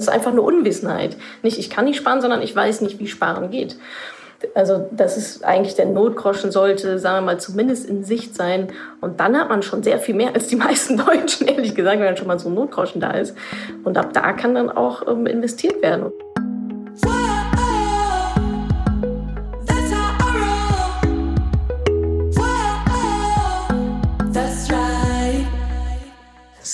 Es 0.00 0.06
ist 0.06 0.12
einfach 0.14 0.32
eine 0.32 0.40
Unwissenheit. 0.40 1.14
Nicht, 1.42 1.58
ich 1.58 1.68
kann 1.68 1.84
nicht 1.84 1.98
sparen, 1.98 2.22
sondern 2.22 2.40
ich 2.40 2.56
weiß 2.56 2.80
nicht, 2.80 2.98
wie 3.00 3.06
Sparen 3.06 3.50
geht. 3.50 3.76
Also 4.54 4.88
das 4.92 5.18
ist 5.18 5.44
eigentlich 5.44 5.74
der 5.74 5.84
Notgroschen 5.84 6.50
sollte, 6.50 6.98
sagen 6.98 7.18
wir 7.18 7.32
mal, 7.32 7.38
zumindest 7.38 7.84
in 7.84 8.02
Sicht 8.02 8.34
sein. 8.34 8.68
Und 9.02 9.20
dann 9.20 9.38
hat 9.38 9.50
man 9.50 9.62
schon 9.62 9.82
sehr 9.82 9.98
viel 9.98 10.14
mehr 10.14 10.34
als 10.34 10.46
die 10.46 10.56
meisten 10.56 10.96
Deutschen, 11.06 11.46
ehrlich 11.48 11.74
gesagt, 11.74 11.98
wenn 11.98 12.06
dann 12.06 12.16
schon 12.16 12.28
mal 12.28 12.38
so 12.38 12.48
ein 12.48 12.54
Notgroschen 12.54 13.02
da 13.02 13.10
ist. 13.10 13.36
Und 13.84 13.98
ab 13.98 14.14
da 14.14 14.32
kann 14.32 14.54
dann 14.54 14.70
auch 14.70 15.06
ähm, 15.06 15.26
investiert 15.26 15.82
werden. 15.82 16.10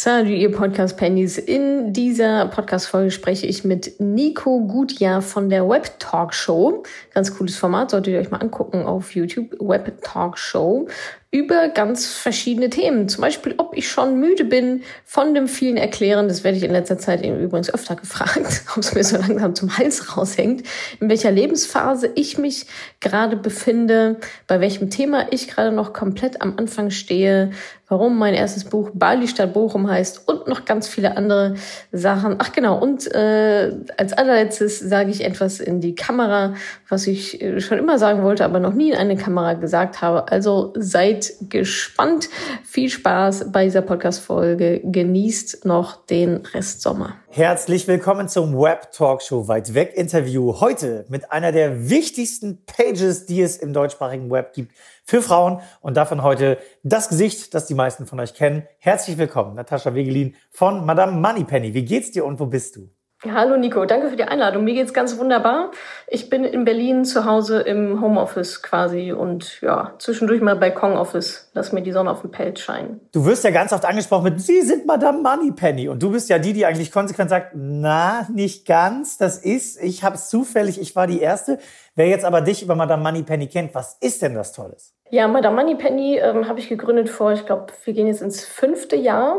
Salut, 0.07 0.29
ihr 0.29 0.53
Podcast-Pennies. 0.53 1.37
In 1.37 1.93
dieser 1.93 2.47
Podcast-Folge 2.47 3.11
spreche 3.11 3.49
ich 3.49 3.65
mit 3.65 3.99
Nico 3.99 4.61
Gutjahr 4.61 5.21
von 5.21 5.51
der 5.51 5.69
Web 5.69 5.99
Talk 5.99 6.33
Show. 6.33 6.85
Ganz 7.13 7.37
cooles 7.37 7.57
Format, 7.57 7.91
solltet 7.91 8.15
ihr 8.15 8.21
euch 8.21 8.31
mal 8.31 8.37
angucken 8.37 8.85
auf 8.85 9.17
YouTube. 9.17 9.57
Web 9.59 10.01
Talk 10.05 10.39
Show 10.39 10.87
über 11.31 11.69
ganz 11.69 12.07
verschiedene 12.07 12.71
Themen. 12.71 13.09
Zum 13.09 13.21
Beispiel, 13.21 13.55
ob 13.59 13.77
ich 13.77 13.89
schon 13.89 14.21
müde 14.21 14.45
bin 14.45 14.83
von 15.05 15.35
dem 15.35 15.49
vielen 15.49 15.77
Erklären. 15.77 16.29
Das 16.29 16.45
werde 16.45 16.57
ich 16.57 16.63
in 16.65 16.71
letzter 16.71 16.99
Zeit 16.99 17.25
übrigens 17.25 17.73
öfter 17.73 17.97
gefragt, 17.97 18.63
ob 18.73 18.79
es 18.79 18.95
mir 18.95 19.05
so 19.05 19.17
langsam 19.17 19.55
zum 19.55 19.77
Hals 19.77 20.17
raushängt. 20.17 20.63
In 21.01 21.09
welcher 21.09 21.33
Lebensphase 21.33 22.11
ich 22.15 22.39
mich 22.39 22.67
gerade 23.01 23.37
befinde, 23.37 24.17
bei 24.47 24.61
welchem 24.61 24.89
Thema 24.89 25.27
ich 25.31 25.49
gerade 25.49 25.73
noch 25.73 25.93
komplett 25.93 26.41
am 26.43 26.59
Anfang 26.59 26.91
stehe, 26.91 27.51
warum 27.89 28.19
mein 28.19 28.35
erstes 28.35 28.65
Buch 28.65 28.91
Bali 28.95 29.29
statt 29.29 29.53
Bochum 29.53 29.89
heißt 29.89 30.29
und 30.29 30.49
noch 30.49 30.65
ganz 30.65 30.89
viele 30.89 31.17
andere 31.17 31.55
Sachen. 31.93 32.37
Ach 32.39 32.53
genau, 32.53 32.79
und 32.79 33.07
äh, 33.15 33.73
als 33.97 34.13
allerletztes 34.13 34.81
sage 34.81 35.11
ich 35.11 35.25
etwas 35.25 35.61
in 35.61 35.81
die 35.81 35.95
Kamera, 35.95 36.55
was 36.89 37.07
ich 37.07 37.41
äh, 37.41 37.61
schon 37.61 37.79
immer 37.79 37.99
sagen 37.99 38.23
wollte, 38.23 38.45
aber 38.45 38.59
noch 38.59 38.75
nie 38.75 38.91
in 38.91 38.97
eine 38.97 39.17
Kamera 39.17 39.55
gesagt 39.55 40.03
habe. 40.03 40.31
Also 40.33 40.73
seid 40.77 41.16
gespannt. 41.49 42.29
Viel 42.65 42.91
Spaß 42.91 43.53
bei 43.53 43.65
dieser 43.65 43.83
Podcast-Folge. 43.83 44.81
Genießt 44.85 45.65
noch 45.65 46.07
den 46.07 46.37
Rest 46.37 46.83
Sommer. 46.83 47.17
Herzlich 47.29 47.87
willkommen 47.87 48.29
zum 48.29 48.57
Web 48.59 48.93
Talkshow 48.93 49.49
Weit 49.49 49.75
Weg 49.75 49.95
Interview. 49.95 50.61
Heute 50.61 51.05
mit 51.09 51.33
einer 51.33 51.53
der 51.53 51.91
wichtigsten 51.91 52.65
Pages, 52.65 53.27
die 53.27 53.43
es 53.43 53.57
im 53.57 53.73
deutschsprachigen 53.73 54.31
Web 54.31 54.53
gibt 54.53 54.73
für 55.05 55.23
Frauen. 55.23 55.61
Und 55.81 55.97
davon 55.97 56.23
heute 56.23 56.59
das 56.83 57.09
Gesicht, 57.09 57.55
das 57.55 57.67
die 57.67 57.75
meisten 57.75 58.07
von 58.07 58.21
euch 58.21 58.35
kennen. 58.35 58.67
Herzlich 58.79 59.19
willkommen, 59.19 59.55
Natascha 59.55 59.95
Wegelin 59.95 60.35
von 60.51 60.85
Madame 60.85 61.13
Moneypenny. 61.13 61.75
Wie 61.75 61.85
geht's 61.85 62.11
dir 62.11 62.25
und 62.25 62.41
wo 62.41 62.47
bist 62.47 62.77
du? 62.77 62.89
Hallo 63.25 63.57
Nico, 63.57 63.87
danke 63.87 64.11
für 64.11 64.17
die 64.17 64.25
Einladung. 64.25 64.65
Mir 64.65 64.75
geht's 64.75 64.93
ganz 64.93 65.17
wunderbar. 65.17 65.71
Ich 66.07 66.29
bin 66.29 66.45
in 66.45 66.67
Berlin 66.67 67.07
zu 67.07 67.25
Hause 67.25 67.61
im 67.61 68.03
Homeoffice 68.03 68.61
quasi 68.61 69.11
und 69.11 69.63
ja, 69.63 69.95
zwischendurch 69.99 70.43
mal 70.43 70.55
Balkonoffice. 70.55 71.51
Lass 71.55 71.73
mir 71.73 71.81
die 71.81 71.93
Sonne 71.93 72.11
auf 72.11 72.21
dem 72.21 72.31
Pelz 72.31 72.61
scheinen. 72.61 73.01
Du 73.13 73.25
wirst 73.25 73.43
ja 73.43 73.51
ganz 73.51 73.73
oft 73.73 73.87
angesprochen 73.87 74.25
mit, 74.25 74.43
Sie 74.43 74.61
sind 74.61 74.85
Madame 74.85 75.23
Moneypenny. 75.23 75.89
Und 75.89 76.03
du 76.03 76.11
bist 76.11 76.29
ja 76.29 76.39
die, 76.39 76.53
die 76.53 76.67
eigentlich 76.67 76.93
konsequent 76.93 77.31
sagt, 77.31 77.53
na, 77.55 78.27
nicht 78.31 78.67
ganz. 78.67 79.17
Das 79.17 79.39
ist, 79.39 79.83
ich 79.83 80.05
habe 80.05 80.17
es 80.17 80.29
zufällig, 80.29 80.79
ich 80.79 80.95
war 80.95 81.07
die 81.07 81.21
Erste. 81.21 81.59
Wer 81.95 82.09
jetzt 82.09 82.27
aber 82.27 82.43
dich 82.43 82.63
über 82.63 82.75
Madame 82.75 83.03
Moneypenny 83.03 83.47
kennt, 83.47 83.75
was 83.75 83.97
ist 83.99 84.21
denn 84.21 84.35
das 84.35 84.53
Tolles? 84.53 84.93
Ja, 85.09 85.29
Madame 85.29 85.63
Moneypenny 85.63 86.19
ähm, 86.19 86.49
habe 86.49 86.59
ich 86.59 86.69
gegründet 86.69 87.09
vor, 87.09 87.33
ich 87.33 87.47
glaube, 87.47 87.67
wir 87.85 87.95
gehen 87.95 88.09
jetzt 88.09 88.23
ins 88.23 88.45
fünfte 88.45 88.97
Jahr. 88.97 89.39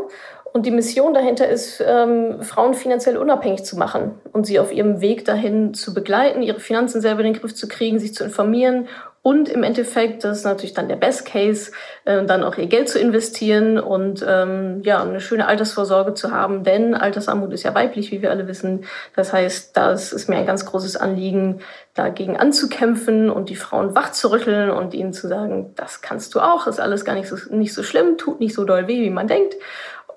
Und 0.52 0.66
die 0.66 0.70
Mission 0.70 1.14
dahinter 1.14 1.48
ist, 1.48 1.82
ähm, 1.86 2.42
Frauen 2.42 2.74
finanziell 2.74 3.16
unabhängig 3.16 3.64
zu 3.64 3.76
machen 3.76 4.20
und 4.32 4.46
sie 4.46 4.58
auf 4.58 4.72
ihrem 4.72 5.00
Weg 5.00 5.24
dahin 5.24 5.74
zu 5.74 5.94
begleiten, 5.94 6.42
ihre 6.42 6.60
Finanzen 6.60 7.00
selber 7.00 7.20
in 7.20 7.32
den 7.32 7.40
Griff 7.40 7.54
zu 7.54 7.68
kriegen, 7.68 7.98
sich 7.98 8.14
zu 8.14 8.24
informieren 8.24 8.88
und 9.28 9.48
im 9.48 9.62
Endeffekt, 9.62 10.24
das 10.24 10.38
ist 10.38 10.44
natürlich 10.44 10.74
dann 10.74 10.88
der 10.88 10.96
Best 10.96 11.26
Case, 11.26 11.72
äh, 12.04 12.24
dann 12.24 12.44
auch 12.44 12.56
ihr 12.56 12.66
Geld 12.66 12.88
zu 12.88 12.98
investieren 12.98 13.78
und 13.78 14.24
ähm, 14.26 14.80
ja, 14.84 15.02
eine 15.02 15.20
schöne 15.20 15.46
Altersvorsorge 15.46 16.14
zu 16.14 16.30
haben, 16.30 16.62
denn 16.62 16.94
Altersarmut 16.94 17.52
ist 17.52 17.64
ja 17.64 17.74
weiblich, 17.74 18.10
wie 18.12 18.22
wir 18.22 18.30
alle 18.30 18.46
wissen. 18.46 18.84
Das 19.16 19.32
heißt, 19.32 19.76
das 19.76 20.12
ist 20.12 20.28
mir 20.28 20.36
ein 20.36 20.46
ganz 20.46 20.64
großes 20.64 20.96
Anliegen, 20.96 21.60
dagegen 21.94 22.38
anzukämpfen 22.38 23.28
und 23.28 23.50
die 23.50 23.56
Frauen 23.56 23.94
wach 23.96 24.12
zu 24.12 24.30
rütteln 24.30 24.70
und 24.70 24.94
ihnen 24.94 25.12
zu 25.12 25.26
sagen, 25.26 25.72
das 25.74 26.00
kannst 26.00 26.34
du 26.34 26.40
auch, 26.40 26.66
ist 26.66 26.80
alles 26.80 27.04
gar 27.04 27.14
nicht 27.14 27.28
so, 27.28 27.36
nicht 27.50 27.74
so 27.74 27.82
schlimm, 27.82 28.16
tut 28.16 28.38
nicht 28.38 28.54
so 28.54 28.64
doll 28.64 28.86
weh, 28.86 29.02
wie 29.02 29.10
man 29.10 29.26
denkt. 29.26 29.56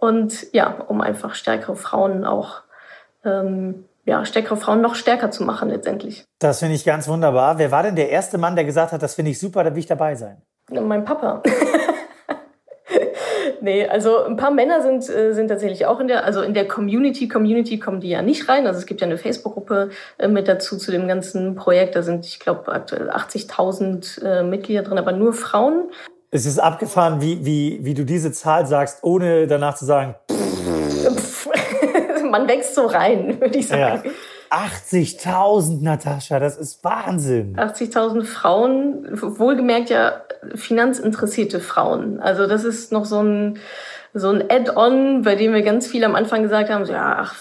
Und 0.01 0.51
ja, 0.51 0.77
um 0.87 0.99
einfach 0.99 1.35
stärkere 1.35 1.75
Frauen 1.75 2.25
auch, 2.25 2.63
ähm, 3.23 3.85
ja, 4.03 4.25
stärkere 4.25 4.57
Frauen 4.57 4.81
noch 4.81 4.95
stärker 4.95 5.29
zu 5.29 5.43
machen 5.43 5.69
letztendlich. 5.69 6.25
Das 6.39 6.57
finde 6.57 6.73
ich 6.73 6.83
ganz 6.83 7.07
wunderbar. 7.07 7.59
Wer 7.59 7.69
war 7.69 7.83
denn 7.83 7.95
der 7.95 8.09
erste 8.09 8.39
Mann, 8.39 8.55
der 8.55 8.65
gesagt 8.65 8.93
hat, 8.93 9.03
das 9.03 9.13
finde 9.13 9.29
ich 9.29 9.39
super, 9.39 9.63
da 9.63 9.69
will 9.69 9.77
ich 9.77 9.85
dabei 9.85 10.15
sein? 10.15 10.41
Mein 10.71 11.05
Papa. 11.05 11.43
nee, 13.61 13.87
also 13.87 14.23
ein 14.23 14.37
paar 14.37 14.49
Männer 14.49 14.81
sind, 14.81 15.07
äh, 15.07 15.33
sind 15.33 15.49
tatsächlich 15.49 15.85
auch 15.85 15.99
in 15.99 16.07
der, 16.07 16.25
also 16.25 16.41
in 16.41 16.55
der 16.55 16.67
Community, 16.67 17.27
Community 17.27 17.77
kommen 17.77 17.99
die 17.99 18.09
ja 18.09 18.23
nicht 18.23 18.49
rein. 18.49 18.65
Also 18.65 18.79
es 18.79 18.87
gibt 18.87 19.01
ja 19.01 19.07
eine 19.07 19.19
Facebook-Gruppe 19.19 19.91
äh, 20.17 20.27
mit 20.27 20.47
dazu 20.47 20.79
zu 20.79 20.89
dem 20.89 21.07
ganzen 21.07 21.53
Projekt. 21.53 21.95
Da 21.95 22.01
sind, 22.01 22.25
ich 22.25 22.39
glaube, 22.39 22.71
aktuell 22.71 23.11
80.000 23.11 24.25
äh, 24.25 24.41
Mitglieder 24.41 24.81
drin, 24.81 24.97
aber 24.97 25.11
nur 25.11 25.33
Frauen. 25.33 25.91
Es 26.33 26.45
ist 26.45 26.59
abgefahren, 26.59 27.19
wie, 27.19 27.45
wie, 27.45 27.83
wie 27.83 27.93
du 27.93 28.05
diese 28.05 28.31
Zahl 28.31 28.65
sagst, 28.65 28.99
ohne 29.01 29.47
danach 29.47 29.75
zu 29.75 29.83
sagen. 29.83 30.15
Man 32.31 32.47
wächst 32.47 32.73
so 32.73 32.85
rein, 32.85 33.41
würde 33.41 33.59
ich 33.59 33.67
sagen. 33.67 34.09
Ja. 34.49 34.49
80.000, 34.49 35.83
Natascha, 35.83 36.39
das 36.39 36.57
ist 36.57 36.85
Wahnsinn. 36.85 37.57
80.000 37.57 38.23
Frauen, 38.23 39.09
wohlgemerkt 39.11 39.89
ja 39.89 40.21
finanzinteressierte 40.55 41.59
Frauen. 41.59 42.21
Also 42.21 42.47
das 42.47 42.63
ist 42.63 42.93
noch 42.93 43.03
so 43.03 43.21
ein, 43.21 43.59
so 44.13 44.29
ein 44.29 44.41
Add-on, 44.49 45.23
bei 45.23 45.35
dem 45.35 45.53
wir 45.53 45.63
ganz 45.63 45.85
viel 45.85 46.05
am 46.05 46.15
Anfang 46.15 46.43
gesagt 46.43 46.69
haben, 46.69 46.85
so, 46.85 46.93
ja, 46.93 47.17
ach, 47.23 47.35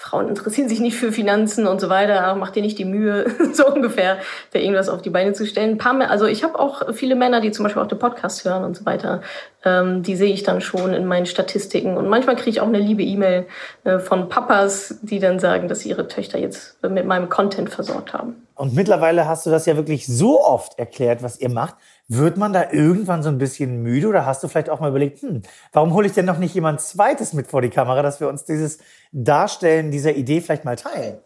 Frauen 0.00 0.28
interessieren 0.28 0.66
sich 0.66 0.80
nicht 0.80 0.96
für 0.96 1.12
Finanzen 1.12 1.66
und 1.66 1.78
so 1.78 1.90
weiter, 1.90 2.34
mach 2.34 2.52
dir 2.52 2.62
nicht 2.62 2.78
die 2.78 2.86
Mühe, 2.86 3.26
so 3.52 3.66
ungefähr, 3.66 4.16
da 4.50 4.58
irgendwas 4.58 4.88
auf 4.88 5.02
die 5.02 5.10
Beine 5.10 5.34
zu 5.34 5.44
stellen. 5.44 5.72
Ein 5.72 5.78
paar 5.78 5.92
mehr, 5.92 6.10
also 6.10 6.24
ich 6.24 6.42
habe 6.42 6.58
auch 6.58 6.94
viele 6.94 7.16
Männer, 7.16 7.42
die 7.42 7.50
zum 7.50 7.64
Beispiel 7.64 7.82
auch 7.82 7.86
den 7.86 7.98
Podcast 7.98 8.46
hören 8.46 8.64
und 8.64 8.74
so 8.74 8.86
weiter. 8.86 9.20
Ähm, 9.62 10.02
die 10.02 10.16
sehe 10.16 10.32
ich 10.32 10.42
dann 10.42 10.62
schon 10.62 10.94
in 10.94 11.04
meinen 11.04 11.26
Statistiken. 11.26 11.98
Und 11.98 12.08
manchmal 12.08 12.36
kriege 12.36 12.48
ich 12.48 12.62
auch 12.62 12.66
eine 12.66 12.78
liebe 12.78 13.02
E-Mail 13.02 13.46
äh, 13.84 13.98
von 13.98 14.30
Papas, 14.30 15.00
die 15.02 15.18
dann 15.18 15.38
sagen, 15.38 15.68
dass 15.68 15.80
sie 15.80 15.90
ihre 15.90 16.08
Töchter 16.08 16.38
jetzt 16.38 16.82
mit 16.82 17.04
meinem 17.04 17.28
Content 17.28 17.68
versorgt 17.68 18.14
haben. 18.14 18.46
Und 18.54 18.74
mittlerweile 18.74 19.28
hast 19.28 19.44
du 19.44 19.50
das 19.50 19.66
ja 19.66 19.76
wirklich 19.76 20.06
so 20.06 20.42
oft 20.42 20.78
erklärt, 20.78 21.22
was 21.22 21.38
ihr 21.38 21.50
macht. 21.50 21.74
Wird 22.12 22.36
man 22.36 22.52
da 22.52 22.72
irgendwann 22.72 23.22
so 23.22 23.28
ein 23.28 23.38
bisschen 23.38 23.84
müde 23.84 24.08
oder 24.08 24.26
hast 24.26 24.42
du 24.42 24.48
vielleicht 24.48 24.68
auch 24.68 24.80
mal 24.80 24.90
überlegt, 24.90 25.22
hm, 25.22 25.42
warum 25.72 25.94
hole 25.94 26.08
ich 26.08 26.12
denn 26.12 26.24
noch 26.26 26.38
nicht 26.38 26.56
jemand 26.56 26.80
Zweites 26.80 27.32
mit 27.34 27.46
vor 27.46 27.62
die 27.62 27.70
Kamera, 27.70 28.02
dass 28.02 28.18
wir 28.18 28.28
uns 28.28 28.44
dieses 28.44 28.78
Darstellen 29.12 29.92
dieser 29.92 30.16
Idee 30.16 30.40
vielleicht 30.40 30.64
mal 30.64 30.74
teilen? 30.74 31.18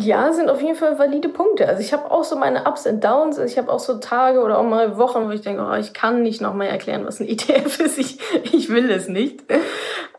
Ja, 0.00 0.32
sind 0.32 0.50
auf 0.50 0.60
jeden 0.60 0.74
Fall 0.74 0.98
valide 0.98 1.28
Punkte. 1.28 1.68
Also 1.68 1.80
ich 1.80 1.92
habe 1.92 2.10
auch 2.10 2.24
so 2.24 2.34
meine 2.34 2.64
Ups 2.64 2.86
und 2.86 3.04
Downs. 3.04 3.38
Ich 3.38 3.56
habe 3.56 3.70
auch 3.70 3.78
so 3.78 3.98
Tage 3.98 4.40
oder 4.40 4.58
auch 4.58 4.64
mal 4.64 4.98
Wochen, 4.98 5.28
wo 5.28 5.30
ich 5.30 5.42
denke, 5.42 5.64
oh, 5.64 5.74
ich 5.74 5.92
kann 5.92 6.22
nicht 6.22 6.40
noch 6.40 6.54
mal 6.54 6.66
erklären, 6.66 7.06
was 7.06 7.20
ein 7.20 7.28
ETF 7.28 7.78
ist. 7.78 7.98
Ich, 7.98 8.18
ich 8.52 8.68
will 8.68 8.90
es 8.90 9.06
nicht. 9.06 9.44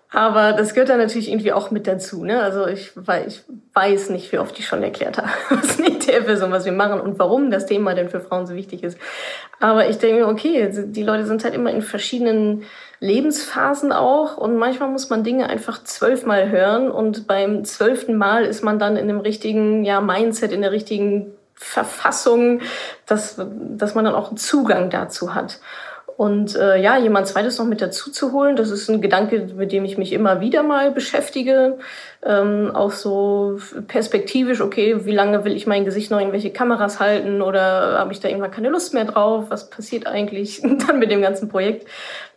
Aber 0.09 0.53
das 0.53 0.73
gehört 0.73 0.90
dann 0.90 1.00
natürlich 1.00 1.29
irgendwie 1.29 1.51
auch 1.51 1.69
mit 1.69 1.85
dazu. 1.85 2.23
Ne? 2.23 2.41
Also 2.41 2.66
ich, 2.66 2.94
ich 3.28 3.44
weiß 3.73 4.09
nicht, 4.09 4.31
wie 4.31 4.40
oft 4.40 4.57
ich 4.57 4.66
schon 4.66 4.81
erklärt 4.81 5.18
habe, 5.18 5.29
was 5.50 5.79
ETF 5.79 6.28
ist 6.29 6.44
und 6.44 6.51
was 6.51 6.66
wir 6.66 6.72
machen 6.72 7.01
und 7.01 7.19
warum 7.19 7.51
das 7.51 7.66
Thema 7.66 7.94
denn 7.94 8.09
für 8.09 8.22
Frauen 8.22 8.47
so 8.47 8.56
wichtig 8.56 8.84
ist. 8.84 8.97
Aber 9.59 9.90
ich 9.90 9.97
denke, 9.97 10.28
okay, 10.28 10.72
die 10.72 11.03
Leute 11.03 11.25
sind 11.25 11.44
halt 11.44 11.53
immer 11.53 11.72
in 11.72 11.81
verschiedenen 11.81 12.63
Lebensphasen 13.00 13.91
auch 13.91 14.38
und 14.38 14.56
manchmal 14.56 14.90
muss 14.90 15.09
man 15.09 15.23
Dinge 15.23 15.50
einfach 15.50 15.84
zwölfmal 15.84 16.50
hören 16.50 16.89
und 16.89 17.28
beim 17.28 17.63
zwölften 17.66 18.16
Mal 18.16 18.45
ist 18.45 18.63
man 18.63 18.79
dann 18.79 18.97
in 18.97 19.07
dem 19.07 19.19
richtigen 19.19 19.83
ja, 19.83 20.01
Mindset, 20.01 20.51
in 20.51 20.62
der 20.62 20.71
richtigen 20.71 21.33
Verfassung, 21.54 22.62
dass, 23.07 23.36
dass 23.38 23.94
man 23.94 24.06
dann 24.06 24.15
auch 24.15 24.30
einen 24.30 24.38
Zugang 24.38 24.89
dazu 24.89 25.36
hat. 25.36 25.59
Und 26.18 26.56
äh, 26.56 26.81
ja, 26.81 26.98
jemand 26.98 27.28
zweites 27.28 27.60
noch 27.60 27.68
mit 27.68 27.80
dazu 27.80 28.10
zu 28.10 28.31
holen, 28.31 28.56
das 28.56 28.72
ist 28.72 28.90
ein 28.90 29.02
Gedanke, 29.02 29.50
mit 29.56 29.72
dem 29.72 29.86
ich 29.86 30.00
mich 30.00 30.12
immer 30.12 30.42
wieder 30.42 30.64
mal 30.64 30.90
beschäftige. 30.90 31.78
Ähm, 32.25 32.72
auch 32.74 32.92
so 32.92 33.60
perspektivisch, 33.88 34.60
okay, 34.60 35.06
wie 35.06 35.12
lange 35.12 35.46
will 35.46 35.56
ich 35.56 35.68
mein 35.68 35.86
Gesicht 35.86 36.10
noch 36.10 36.19
in 36.19 36.31
welche 36.31 36.50
Kameras 36.50 37.00
halten 37.00 37.44
oder 37.44 38.00
habe 38.00 38.14
ich 38.14 38.19
da 38.19 38.30
irgendwann 38.30 38.50
keine 38.50 38.69
Lust 38.69 38.96
mehr 38.96 39.06
drauf? 39.06 39.46
Was 39.50 39.69
passiert 39.69 40.08
eigentlich 40.08 40.62
dann 40.88 40.98
mit 40.98 41.12
dem 41.12 41.22
ganzen 41.22 41.50
Projekt? 41.50 41.88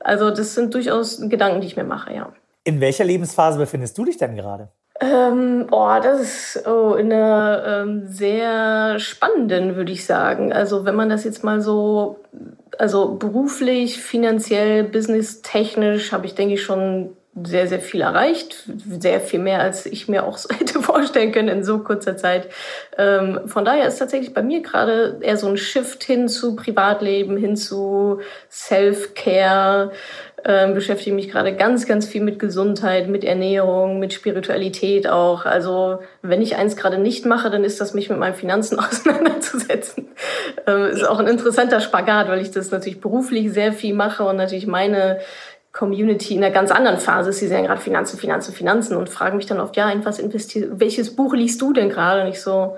Also 0.01 0.29
das 0.29 0.55
sind 0.55 0.75
durchaus 0.75 1.27
Gedanken, 1.31 1.63
die 1.63 1.67
ich 1.67 1.77
mir 1.79 1.85
mache, 1.85 2.13
ja. 2.13 2.31
In 2.65 2.83
welcher 2.83 3.05
Lebensphase 3.05 3.59
befindest 3.59 3.97
du 3.97 4.05
dich 4.05 4.19
denn 4.19 4.37
gerade? 4.37 4.69
Ähm, 5.01 5.69
oh, 5.71 5.97
das 6.03 6.21
ist 6.21 6.69
oh, 6.69 6.95
in 6.97 7.11
einer 7.11 7.65
ähm, 7.67 8.07
sehr 8.09 8.99
spannenden, 8.99 9.75
würde 9.75 9.93
ich 9.93 10.05
sagen. 10.05 10.53
Also 10.53 10.85
wenn 10.85 10.95
man 10.95 11.09
das 11.09 11.25
jetzt 11.25 11.43
mal 11.43 11.63
so, 11.63 12.19
also 12.81 13.15
beruflich, 13.15 14.01
finanziell, 14.01 14.85
businesstechnisch, 14.85 16.13
habe 16.13 16.25
ich, 16.25 16.35
denke 16.35 16.55
ich, 16.55 16.63
schon 16.63 17.15
sehr, 17.45 17.69
sehr 17.69 17.81
viel 17.81 18.01
erreicht. 18.01 18.65
Sehr 18.99 19.21
viel 19.21 19.39
mehr, 19.39 19.61
als 19.61 19.87
ich 19.87 20.09
mir 20.09 20.25
auch 20.25 20.39
hätte 20.59 20.83
vorstellen 20.83 21.31
können 21.31 21.49
in 21.49 21.63
so 21.63 21.81
kurzer 21.81 22.17
Zeit. 22.17 22.49
Ähm, 22.97 23.41
von 23.47 23.65
daher 23.65 23.87
ist 23.87 23.99
tatsächlich 23.99 24.33
bei 24.33 24.43
mir 24.43 24.63
gerade 24.63 25.19
eher 25.21 25.37
so 25.37 25.47
ein 25.47 25.57
Shift 25.57 26.05
hin 26.05 26.29
zu 26.29 26.57
Privatleben, 26.57 27.37
hin 27.37 27.55
zu 27.55 28.21
Self-Care. 28.51 29.93
Ähm, 30.45 30.75
beschäftige 30.75 31.15
mich 31.15 31.31
gerade 31.31 31.55
ganz, 31.55 31.87
ganz 31.87 32.07
viel 32.07 32.23
mit 32.23 32.39
Gesundheit, 32.39 33.09
mit 33.09 33.25
Ernährung, 33.25 33.99
mit 33.99 34.15
Spiritualität 34.15 35.09
auch. 35.09 35.45
Also 35.45 35.99
wenn 36.23 36.41
ich 36.41 36.57
eins 36.57 36.77
gerade 36.77 36.99
nicht 36.99 37.27
mache, 37.27 37.51
dann 37.51 37.63
ist 37.63 37.81
das 37.81 37.93
mich 37.93 38.09
mit 38.09 38.19
meinen 38.19 38.35
Finanzen 38.35 38.79
auseinanderzusetzen. 38.79 40.09
Ähm, 40.67 40.87
ist 40.87 41.07
auch 41.07 41.19
ein 41.19 41.27
interessanter 41.27 41.81
Spagat, 41.81 42.29
weil 42.29 42.41
ich 42.41 42.51
das 42.51 42.71
natürlich 42.71 43.01
beruflich 43.01 43.53
sehr 43.53 43.73
viel 43.73 43.95
mache 43.95 44.25
und 44.25 44.37
natürlich 44.37 44.67
meine 44.67 45.19
Community 45.73 46.35
in 46.35 46.43
einer 46.43 46.53
ganz 46.53 46.71
anderen 46.71 46.99
Phase 46.99 47.31
ist. 47.31 47.39
Sie 47.39 47.49
sehen 47.49 47.67
gerade 47.67 47.81
Finanzen, 47.81 48.19
Finanzen, 48.19 48.55
Finanzen 48.55 48.97
und 48.97 49.09
fragen 49.09 49.37
mich 49.37 49.47
dann 49.47 49.61
oft, 49.61 49.77
ja, 49.77 49.91
in 49.91 50.05
was 50.05 50.19
investiert, 50.19 50.81
welches 50.81 51.15
Buch 51.15 51.35
liest 51.35 51.61
du 51.61 51.73
denn 51.73 51.91
gerade? 51.91 52.23
Und 52.23 52.29
ich 52.29 52.41
so, 52.41 52.77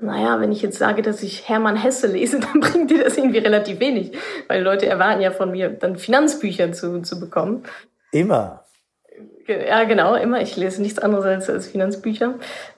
naja, 0.00 0.40
wenn 0.40 0.52
ich 0.52 0.62
jetzt 0.62 0.78
sage, 0.78 1.02
dass 1.02 1.22
ich 1.22 1.48
Hermann 1.48 1.76
Hesse 1.76 2.06
lese, 2.06 2.40
dann 2.40 2.60
bringt 2.60 2.90
dir 2.90 3.04
das 3.04 3.16
irgendwie 3.16 3.38
relativ 3.38 3.80
wenig, 3.80 4.12
weil 4.48 4.62
Leute 4.62 4.86
erwarten 4.86 5.20
ja 5.20 5.30
von 5.30 5.50
mir, 5.50 5.70
dann 5.70 5.96
Finanzbücher 5.96 6.72
zu, 6.72 7.02
zu 7.02 7.20
bekommen. 7.20 7.64
Immer. 8.12 8.64
Ja, 9.46 9.84
genau, 9.84 10.14
immer. 10.14 10.40
Ich 10.40 10.56
lese 10.56 10.80
nichts 10.80 10.98
anderes 10.98 11.24
als, 11.24 11.50
als 11.50 11.66
Finanzbücher. 11.66 12.34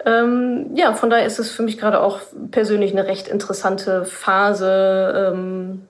Ähm, 0.06 0.70
ja, 0.74 0.94
von 0.94 1.10
daher 1.10 1.26
ist 1.26 1.38
es 1.38 1.50
für 1.50 1.62
mich 1.62 1.78
gerade 1.78 2.00
auch 2.00 2.20
persönlich 2.50 2.92
eine 2.92 3.06
recht 3.06 3.28
interessante 3.28 4.04
Phase, 4.04 5.32
ähm, 5.34 5.88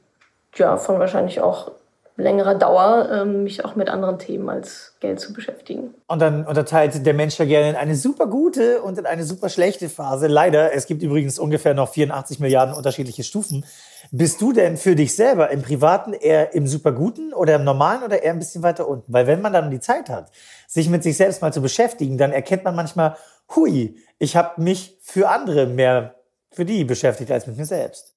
ja, 0.57 0.77
von 0.77 0.99
wahrscheinlich 0.99 1.41
auch 1.41 1.71
längerer 2.17 2.55
Dauer, 2.55 3.09
ähm, 3.11 3.45
mich 3.45 3.65
auch 3.65 3.75
mit 3.75 3.89
anderen 3.89 4.19
Themen 4.19 4.49
als 4.49 4.95
Geld 5.01 5.19
zu 5.19 5.33
beschäftigen. 5.33 5.95
Und 6.07 6.21
dann 6.21 6.47
unterteilt 6.47 7.05
der 7.07 7.15
Mensch 7.15 7.39
ja 7.39 7.45
gerne 7.45 7.71
in 7.71 7.77
eine 7.77 7.95
super 7.95 8.27
gute 8.27 8.83
und 8.83 8.99
in 8.99 9.07
eine 9.07 9.25
super 9.25 9.49
schlechte 9.49 9.89
Phase. 9.89 10.27
Leider, 10.27 10.75
es 10.75 10.87
gibt 10.87 11.03
übrigens 11.03 11.39
ungefähr 11.39 11.75
noch 11.75 11.91
84 11.91 12.41
Milliarden 12.41 12.75
unterschiedliche 12.75 13.25
Stufen. 13.25 13.65
Bist 14.11 14.41
du 14.41 14.53
denn 14.53 14.77
für 14.77 14.95
dich 14.95 15.17
selber 15.17 15.51
im 15.51 15.63
Privaten 15.63 16.13
eher 16.13 16.55
im 16.55 16.67
super 16.67 16.93
guten 16.93 17.33
oder 17.33 17.57
im 17.57 17.65
normalen 17.65 18.03
oder 18.03 18.23
eher 18.23 18.33
ein 18.33 18.39
bisschen 18.39 18.63
weiter 18.63 18.89
unten? 18.89 19.13
Weil 19.13 19.27
wenn 19.27 19.41
man 19.41 19.53
dann 19.53 19.71
die 19.71 19.81
Zeit 19.81 20.11
hat, 20.11 20.31
sich 20.67 20.89
mit 20.89 21.03
sich 21.03 21.17
selbst 21.17 21.41
mal 21.41 21.53
zu 21.53 21.63
beschäftigen, 21.63 22.19
dann 22.19 22.33
erkennt 22.33 22.65
man 22.65 22.75
manchmal, 22.75 23.17
hui, 23.55 23.97
ich 24.19 24.37
habe 24.37 24.61
mich 24.61 24.99
für 25.01 25.29
andere 25.29 25.67
mehr 25.67 26.17
für 26.51 26.65
die 26.65 26.85
beschäftigt 26.85 27.31
als 27.31 27.47
mit 27.47 27.57
mir 27.57 27.65
selbst. 27.65 28.15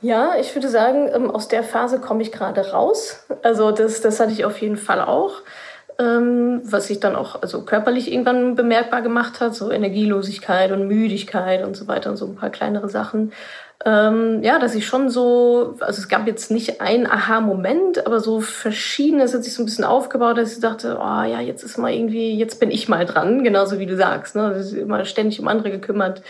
Ja, 0.00 0.34
ich 0.38 0.54
würde 0.54 0.68
sagen, 0.68 1.10
ähm, 1.12 1.30
aus 1.30 1.48
der 1.48 1.64
Phase 1.64 2.00
komme 2.00 2.22
ich 2.22 2.30
gerade 2.30 2.70
raus. 2.70 3.24
Also 3.42 3.72
das, 3.72 4.00
das 4.00 4.20
hatte 4.20 4.32
ich 4.32 4.44
auf 4.44 4.60
jeden 4.60 4.76
Fall 4.76 5.00
auch. 5.00 5.42
Ähm, 5.98 6.60
was 6.62 6.86
sich 6.86 7.00
dann 7.00 7.16
auch 7.16 7.42
also 7.42 7.62
körperlich 7.62 8.12
irgendwann 8.12 8.54
bemerkbar 8.54 9.02
gemacht 9.02 9.40
hat, 9.40 9.56
so 9.56 9.72
Energielosigkeit 9.72 10.70
und 10.70 10.86
Müdigkeit 10.86 11.64
und 11.64 11.76
so 11.76 11.88
weiter 11.88 12.10
und 12.10 12.16
so 12.16 12.26
ein 12.26 12.36
paar 12.36 12.50
kleinere 12.50 12.88
Sachen 12.88 13.32
ähm, 13.84 14.42
ja, 14.42 14.58
dass 14.58 14.74
ich 14.74 14.86
schon 14.86 15.08
so, 15.08 15.76
also 15.78 16.00
es 16.00 16.08
gab 16.08 16.26
jetzt 16.26 16.50
nicht 16.50 16.80
einen 16.80 17.06
Aha-Moment, 17.06 18.06
aber 18.06 18.18
so 18.18 18.40
verschiedene, 18.40 19.22
es 19.22 19.34
hat 19.34 19.44
sich 19.44 19.54
so 19.54 19.62
ein 19.62 19.66
bisschen 19.66 19.84
aufgebaut, 19.84 20.36
dass 20.36 20.52
ich 20.52 20.60
dachte, 20.60 20.98
oh 21.00 21.22
ja, 21.22 21.40
jetzt 21.40 21.62
ist 21.62 21.78
mal 21.78 21.92
irgendwie, 21.92 22.36
jetzt 22.36 22.58
bin 22.58 22.72
ich 22.72 22.88
mal 22.88 23.06
dran, 23.06 23.44
genauso 23.44 23.78
wie 23.78 23.86
du 23.86 23.96
sagst. 23.96 24.34
Ne? 24.34 24.50
Das 24.52 24.66
ist 24.66 24.72
immer 24.72 25.04
ständig 25.04 25.38
um 25.38 25.46
andere 25.46 25.70
gekümmert, 25.70 26.22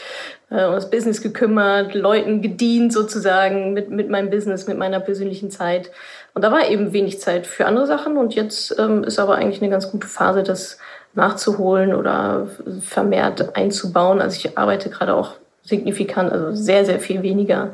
äh, 0.50 0.66
um 0.66 0.72
das 0.72 0.90
Business 0.90 1.22
gekümmert, 1.22 1.94
Leuten 1.94 2.42
gedient 2.42 2.92
sozusagen 2.92 3.72
mit, 3.72 3.88
mit 3.88 4.10
meinem 4.10 4.28
Business, 4.28 4.66
mit 4.66 4.76
meiner 4.76 5.00
persönlichen 5.00 5.50
Zeit. 5.50 5.90
Und 6.34 6.42
da 6.42 6.52
war 6.52 6.68
eben 6.68 6.92
wenig 6.92 7.18
Zeit 7.18 7.46
für 7.46 7.64
andere 7.64 7.86
Sachen 7.86 8.18
und 8.18 8.34
jetzt 8.34 8.78
ähm, 8.78 9.04
ist 9.04 9.18
aber 9.18 9.36
eigentlich 9.36 9.62
eine 9.62 9.70
ganz 9.70 9.90
gute 9.90 10.06
Phase, 10.06 10.42
das 10.42 10.78
nachzuholen 11.14 11.94
oder 11.94 12.48
vermehrt 12.82 13.56
einzubauen. 13.56 14.20
Also 14.20 14.36
ich 14.36 14.58
arbeite 14.58 14.90
gerade 14.90 15.14
auch 15.14 15.32
signifikant, 15.68 16.32
also 16.32 16.52
sehr, 16.52 16.84
sehr 16.84 17.00
viel 17.00 17.22
weniger 17.22 17.72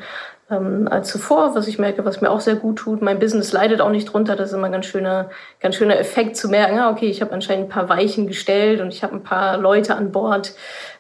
ähm, 0.50 0.88
als 0.91 1.08
zuvor, 1.08 1.55
was 1.55 1.69
ich 1.69 1.79
merke, 1.79 2.05
was 2.05 2.20
mir 2.20 2.31
auch 2.31 2.41
sehr 2.41 2.56
gut 2.56 2.76
tut. 2.76 3.02
Mein 3.02 3.19
Business 3.19 3.52
leidet 3.52 3.81
auch 3.81 3.91
nicht 3.91 4.06
drunter. 4.06 4.37
Das 4.37 4.50
ist 4.50 4.55
immer 4.55 4.67
ein 4.67 4.73
ganz 4.73 4.87
schöner, 4.87 5.31
ganz 5.61 5.76
schöner 5.76 5.99
Effekt 5.99 6.37
zu 6.37 6.49
merken, 6.49 6.79
ah, 6.79 6.91
okay, 6.91 7.06
ich 7.06 7.20
habe 7.23 7.32
anscheinend 7.32 7.67
ein 7.67 7.70
paar 7.70 7.88
Weichen 7.88 8.26
gestellt 8.26 8.81
und 8.81 8.93
ich 8.93 9.02
habe 9.02 9.14
ein 9.14 9.23
paar 9.23 9.56
Leute 9.58 9.96
an 9.96 10.12
Bord, 10.12 10.55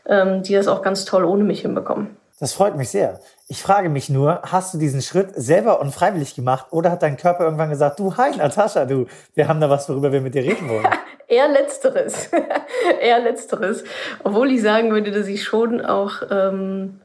ähm, 0.06 0.42
die 0.42 0.54
das 0.54 0.68
auch 0.68 0.82
ganz 0.82 1.04
toll 1.04 1.24
ohne 1.24 1.44
mich 1.44 1.62
hinbekommen. 1.62 2.16
Das 2.44 2.52
freut 2.52 2.76
mich 2.76 2.90
sehr. 2.90 3.20
Ich 3.48 3.62
frage 3.62 3.88
mich 3.88 4.10
nur, 4.10 4.42
hast 4.42 4.74
du 4.74 4.78
diesen 4.78 5.00
Schritt 5.00 5.30
selber 5.34 5.80
und 5.80 5.94
freiwillig 5.94 6.34
gemacht 6.34 6.66
oder 6.72 6.90
hat 6.90 7.02
dein 7.02 7.16
Körper 7.16 7.44
irgendwann 7.44 7.70
gesagt, 7.70 7.98
du, 7.98 8.18
hi 8.18 8.36
Natascha, 8.36 8.84
du, 8.84 9.06
wir 9.34 9.48
haben 9.48 9.62
da 9.62 9.70
was, 9.70 9.88
worüber 9.88 10.12
wir 10.12 10.20
mit 10.20 10.34
dir 10.34 10.42
reden 10.42 10.68
wollen? 10.68 10.86
Eher 11.26 11.48
letzteres. 11.48 12.28
Eher 13.00 13.20
letzteres. 13.20 13.82
Obwohl 14.24 14.52
ich 14.52 14.60
sagen 14.60 14.92
würde, 14.92 15.10
dass 15.10 15.26
ich 15.26 15.42
schon 15.42 15.82
auch 15.82 16.16
ähm, 16.30 17.00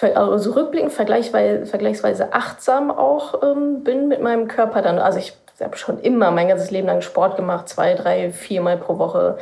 also 0.00 0.52
rückblickend 0.52 0.94
vergleichsweise, 0.94 1.66
vergleichsweise 1.66 2.32
achtsam 2.32 2.90
auch 2.90 3.42
ähm, 3.42 3.84
bin 3.84 4.08
mit 4.08 4.22
meinem 4.22 4.48
Körper 4.48 4.80
dann. 4.80 4.98
Also 4.98 5.18
ich 5.18 5.36
habe 5.62 5.76
schon 5.76 6.00
immer 6.00 6.30
mein 6.30 6.48
ganzes 6.48 6.70
Leben 6.70 6.86
lang 6.86 7.00
Sport 7.00 7.36
gemacht, 7.36 7.68
zwei, 7.68 7.94
drei, 7.94 8.30
viermal 8.30 8.76
pro 8.76 8.98
Woche. 8.98 9.38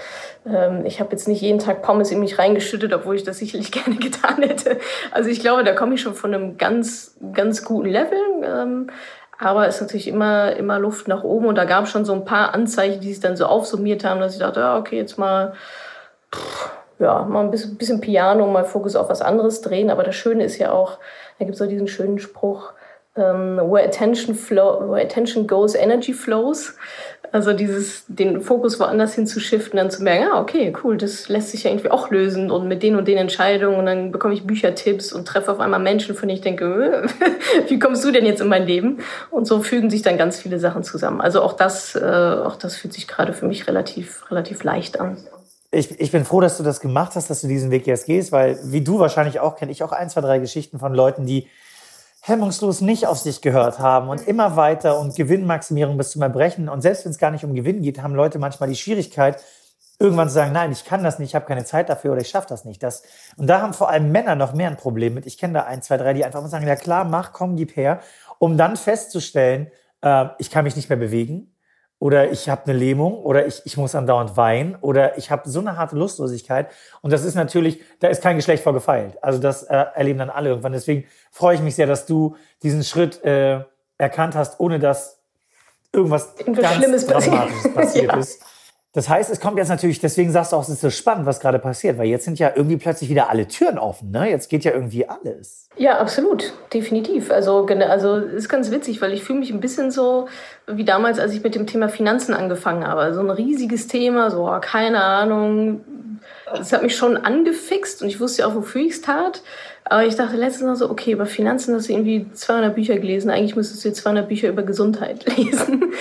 Ähm, 0.46 0.84
ich 0.84 1.00
habe 1.00 1.12
jetzt 1.12 1.28
nicht 1.28 1.40
jeden 1.40 1.58
Tag 1.58 1.82
Pommes 1.82 2.10
in 2.10 2.20
mich 2.20 2.38
reingeschüttet, 2.38 2.92
obwohl 2.92 3.16
ich 3.16 3.24
das 3.24 3.38
sicherlich 3.38 3.72
gerne 3.72 3.96
getan 3.96 4.42
hätte. 4.42 4.78
Also 5.10 5.30
ich 5.30 5.40
glaube, 5.40 5.64
da 5.64 5.72
komme 5.72 5.94
ich 5.94 6.02
schon 6.02 6.14
von 6.14 6.34
einem 6.34 6.58
ganz, 6.58 7.16
ganz 7.32 7.64
guten 7.64 7.88
Level. 7.88 8.18
Ähm, 8.44 8.90
aber 9.38 9.66
es 9.66 9.76
ist 9.76 9.80
natürlich 9.80 10.08
immer, 10.08 10.54
immer 10.56 10.78
Luft 10.78 11.08
nach 11.08 11.24
oben 11.24 11.46
und 11.46 11.54
da 11.54 11.64
gab 11.64 11.84
es 11.84 11.90
schon 11.90 12.04
so 12.04 12.12
ein 12.12 12.26
paar 12.26 12.52
Anzeichen, 12.52 13.00
die 13.00 13.12
sich 13.12 13.22
dann 13.22 13.38
so 13.38 13.46
aufsummiert 13.46 14.04
haben, 14.04 14.20
dass 14.20 14.34
ich 14.34 14.40
dachte, 14.40 14.60
ja, 14.60 14.76
okay, 14.76 14.98
jetzt 14.98 15.16
mal, 15.16 15.54
pff, 16.34 16.70
ja, 16.98 17.22
mal 17.24 17.44
ein 17.44 17.50
bisschen, 17.50 17.78
bisschen 17.78 18.02
Piano, 18.02 18.46
mal 18.46 18.64
Fokus 18.64 18.94
auf 18.94 19.08
was 19.08 19.22
anderes 19.22 19.62
drehen. 19.62 19.88
Aber 19.90 20.02
das 20.02 20.14
Schöne 20.14 20.44
ist 20.44 20.58
ja 20.58 20.72
auch, 20.72 20.98
da 21.38 21.46
gibt 21.46 21.54
es 21.54 21.58
so 21.58 21.66
diesen 21.66 21.88
schönen 21.88 22.18
Spruch, 22.18 22.74
ähm, 23.16 23.56
where 23.56 23.84
attention 23.84 24.34
flow, 24.34 24.90
where 24.90 25.02
attention 25.02 25.46
goes, 25.46 25.74
energy 25.74 26.12
flows. 26.12 26.74
Also 27.32 27.52
dieses, 27.52 28.04
den 28.08 28.40
Fokus 28.40 28.80
woanders 28.80 29.14
hin 29.14 29.26
zu 29.26 29.38
shiften, 29.38 29.76
dann 29.76 29.90
zu 29.90 30.02
merken, 30.02 30.30
ah, 30.32 30.40
okay, 30.40 30.72
cool, 30.82 30.96
das 30.96 31.28
lässt 31.28 31.50
sich 31.50 31.62
ja 31.62 31.70
irgendwie 31.70 31.90
auch 31.90 32.10
lösen 32.10 32.50
und 32.50 32.66
mit 32.66 32.82
den 32.82 32.96
und 32.96 33.06
den 33.06 33.18
Entscheidungen 33.18 33.78
und 33.78 33.86
dann 33.86 34.10
bekomme 34.10 34.34
ich 34.34 34.46
Büchertipps 34.46 35.12
und 35.12 35.28
treffe 35.28 35.52
auf 35.52 35.60
einmal 35.60 35.78
Menschen, 35.78 36.16
von 36.16 36.28
denen 36.28 36.38
ich 36.38 36.42
denke, 36.42 37.06
wie 37.68 37.78
kommst 37.78 38.04
du 38.04 38.10
denn 38.10 38.26
jetzt 38.26 38.40
in 38.40 38.48
mein 38.48 38.66
Leben? 38.66 38.98
Und 39.30 39.46
so 39.46 39.62
fügen 39.62 39.90
sich 39.90 40.02
dann 40.02 40.18
ganz 40.18 40.40
viele 40.40 40.58
Sachen 40.58 40.82
zusammen. 40.82 41.20
Also 41.20 41.40
auch 41.42 41.52
das, 41.52 41.94
äh, 41.94 42.00
auch 42.00 42.56
das 42.56 42.76
fühlt 42.76 42.94
sich 42.94 43.06
gerade 43.06 43.32
für 43.32 43.46
mich 43.46 43.68
relativ, 43.68 44.28
relativ 44.30 44.64
leicht 44.64 44.98
an. 44.98 45.16
Ich, 45.70 46.00
ich 46.00 46.10
bin 46.10 46.24
froh, 46.24 46.40
dass 46.40 46.56
du 46.56 46.64
das 46.64 46.80
gemacht 46.80 47.12
hast, 47.14 47.30
dass 47.30 47.42
du 47.42 47.46
diesen 47.46 47.70
Weg 47.70 47.86
jetzt 47.86 48.06
gehst, 48.06 48.32
weil 48.32 48.58
wie 48.64 48.80
du 48.80 48.98
wahrscheinlich 48.98 49.38
auch 49.38 49.54
kenne 49.54 49.70
ich 49.70 49.84
auch 49.84 49.92
ein, 49.92 50.10
zwei, 50.10 50.20
drei 50.20 50.40
Geschichten 50.40 50.80
von 50.80 50.94
Leuten, 50.94 51.26
die 51.26 51.46
hemmungslos 52.22 52.80
nicht 52.80 53.06
auf 53.06 53.18
sich 53.18 53.40
gehört 53.40 53.78
haben 53.78 54.08
und 54.08 54.26
immer 54.26 54.56
weiter 54.56 54.98
und 54.98 55.14
Gewinnmaximierung 55.14 55.96
bis 55.96 56.10
zum 56.10 56.22
Erbrechen. 56.22 56.68
Und 56.68 56.82
selbst 56.82 57.04
wenn 57.04 57.12
es 57.12 57.18
gar 57.18 57.30
nicht 57.30 57.44
um 57.44 57.54
Gewinn 57.54 57.82
geht, 57.82 58.02
haben 58.02 58.14
Leute 58.14 58.38
manchmal 58.38 58.68
die 58.68 58.76
Schwierigkeit, 58.76 59.42
irgendwann 59.98 60.28
zu 60.28 60.34
sagen, 60.34 60.52
nein, 60.52 60.72
ich 60.72 60.84
kann 60.84 61.04
das 61.04 61.18
nicht, 61.18 61.30
ich 61.30 61.34
habe 61.34 61.46
keine 61.46 61.64
Zeit 61.64 61.88
dafür 61.88 62.12
oder 62.12 62.22
ich 62.22 62.28
schaffe 62.28 62.48
das 62.48 62.64
nicht. 62.64 62.82
Das, 62.82 63.02
und 63.36 63.46
da 63.46 63.60
haben 63.60 63.74
vor 63.74 63.90
allem 63.90 64.10
Männer 64.10 64.34
noch 64.34 64.54
mehr 64.54 64.68
ein 64.68 64.76
Problem 64.76 65.14
mit. 65.14 65.26
Ich 65.26 65.38
kenne 65.38 65.54
da 65.54 65.64
ein, 65.64 65.82
zwei, 65.82 65.98
drei, 65.98 66.14
die 66.14 66.24
einfach 66.24 66.40
mal 66.40 66.48
sagen, 66.48 66.66
ja 66.66 66.76
klar, 66.76 67.04
mach, 67.04 67.32
komm, 67.32 67.56
gib 67.56 67.76
her, 67.76 68.00
um 68.38 68.56
dann 68.56 68.76
festzustellen, 68.76 69.70
äh, 70.02 70.26
ich 70.38 70.50
kann 70.50 70.64
mich 70.64 70.76
nicht 70.76 70.88
mehr 70.88 70.98
bewegen 70.98 71.49
oder 72.00 72.32
ich 72.32 72.48
habe 72.48 72.64
eine 72.64 72.78
Lähmung 72.78 73.18
oder 73.18 73.46
ich, 73.46 73.60
ich 73.66 73.76
muss 73.76 73.94
andauernd 73.94 74.36
weinen 74.36 74.74
oder 74.80 75.18
ich 75.18 75.30
habe 75.30 75.48
so 75.48 75.60
eine 75.60 75.76
harte 75.76 75.96
Lustlosigkeit. 75.96 76.68
Und 77.02 77.12
das 77.12 77.24
ist 77.24 77.34
natürlich, 77.34 77.80
da 78.00 78.08
ist 78.08 78.22
kein 78.22 78.36
Geschlecht 78.36 78.64
vorgefeilt. 78.64 79.22
Also 79.22 79.38
das 79.38 79.64
äh, 79.64 79.84
erleben 79.94 80.18
dann 80.18 80.30
alle 80.30 80.48
irgendwann. 80.48 80.72
Deswegen 80.72 81.04
freue 81.30 81.56
ich 81.56 81.60
mich 81.60 81.74
sehr, 81.74 81.86
dass 81.86 82.06
du 82.06 82.36
diesen 82.62 82.84
Schritt 82.84 83.22
äh, 83.22 83.60
erkannt 83.98 84.34
hast, 84.34 84.58
ohne 84.60 84.78
dass 84.78 85.20
irgendwas, 85.92 86.32
irgendwas 86.38 86.62
ganz 86.62 86.76
Schlimmes 86.76 87.06
Dramatisches 87.06 87.74
passiert 87.74 88.06
ja. 88.12 88.16
ist. 88.16 88.42
Das 88.92 89.08
heißt, 89.08 89.30
es 89.30 89.40
kommt 89.40 89.56
jetzt 89.56 89.68
natürlich, 89.68 90.00
deswegen 90.00 90.32
sagst 90.32 90.50
du 90.50 90.56
auch, 90.56 90.62
es 90.62 90.68
ist 90.68 90.80
so 90.80 90.90
spannend, 90.90 91.24
was 91.24 91.38
gerade 91.38 91.60
passiert, 91.60 91.96
weil 91.96 92.08
jetzt 92.08 92.24
sind 92.24 92.40
ja 92.40 92.50
irgendwie 92.56 92.76
plötzlich 92.76 93.08
wieder 93.08 93.30
alle 93.30 93.46
Türen 93.46 93.78
offen, 93.78 94.10
ne? 94.10 94.28
Jetzt 94.28 94.50
geht 94.50 94.64
ja 94.64 94.72
irgendwie 94.72 95.08
alles. 95.08 95.68
Ja, 95.76 95.98
absolut, 95.98 96.52
definitiv. 96.74 97.30
Also, 97.30 97.64
also 97.66 98.16
ist 98.16 98.48
ganz 98.48 98.72
witzig, 98.72 99.00
weil 99.00 99.12
ich 99.12 99.22
fühle 99.22 99.38
mich 99.38 99.52
ein 99.52 99.60
bisschen 99.60 99.92
so 99.92 100.26
wie 100.66 100.84
damals, 100.84 101.20
als 101.20 101.32
ich 101.32 101.42
mit 101.44 101.54
dem 101.54 101.68
Thema 101.68 101.88
Finanzen 101.88 102.34
angefangen 102.34 102.84
habe. 102.84 103.00
Also 103.00 103.20
ein 103.20 103.30
riesiges 103.30 103.86
Thema, 103.86 104.30
so 104.30 104.48
oh, 104.48 104.58
keine 104.60 105.04
Ahnung. 105.04 105.84
Es 106.52 106.72
hat 106.72 106.82
mich 106.82 106.96
schon 106.96 107.16
angefixt 107.16 108.02
und 108.02 108.08
ich 108.08 108.18
wusste 108.18 108.44
auch, 108.44 108.56
wofür 108.56 108.80
ich 108.82 108.94
es 108.94 109.02
tat. 109.02 109.42
Aber 109.84 110.04
ich 110.04 110.14
dachte 110.16 110.36
letztens 110.36 110.68
noch 110.68 110.76
so, 110.76 110.90
okay, 110.90 111.12
über 111.12 111.26
Finanzen 111.26 111.74
hast 111.74 111.88
du 111.88 111.92
irgendwie 111.92 112.26
200 112.32 112.74
Bücher 112.74 112.98
gelesen. 112.98 113.30
Eigentlich 113.30 113.56
müsstest 113.56 113.84
du 113.84 113.88
jetzt 113.88 114.02
200 114.02 114.28
Bücher 114.28 114.48
über 114.48 114.62
Gesundheit 114.62 115.24
lesen. 115.36 115.92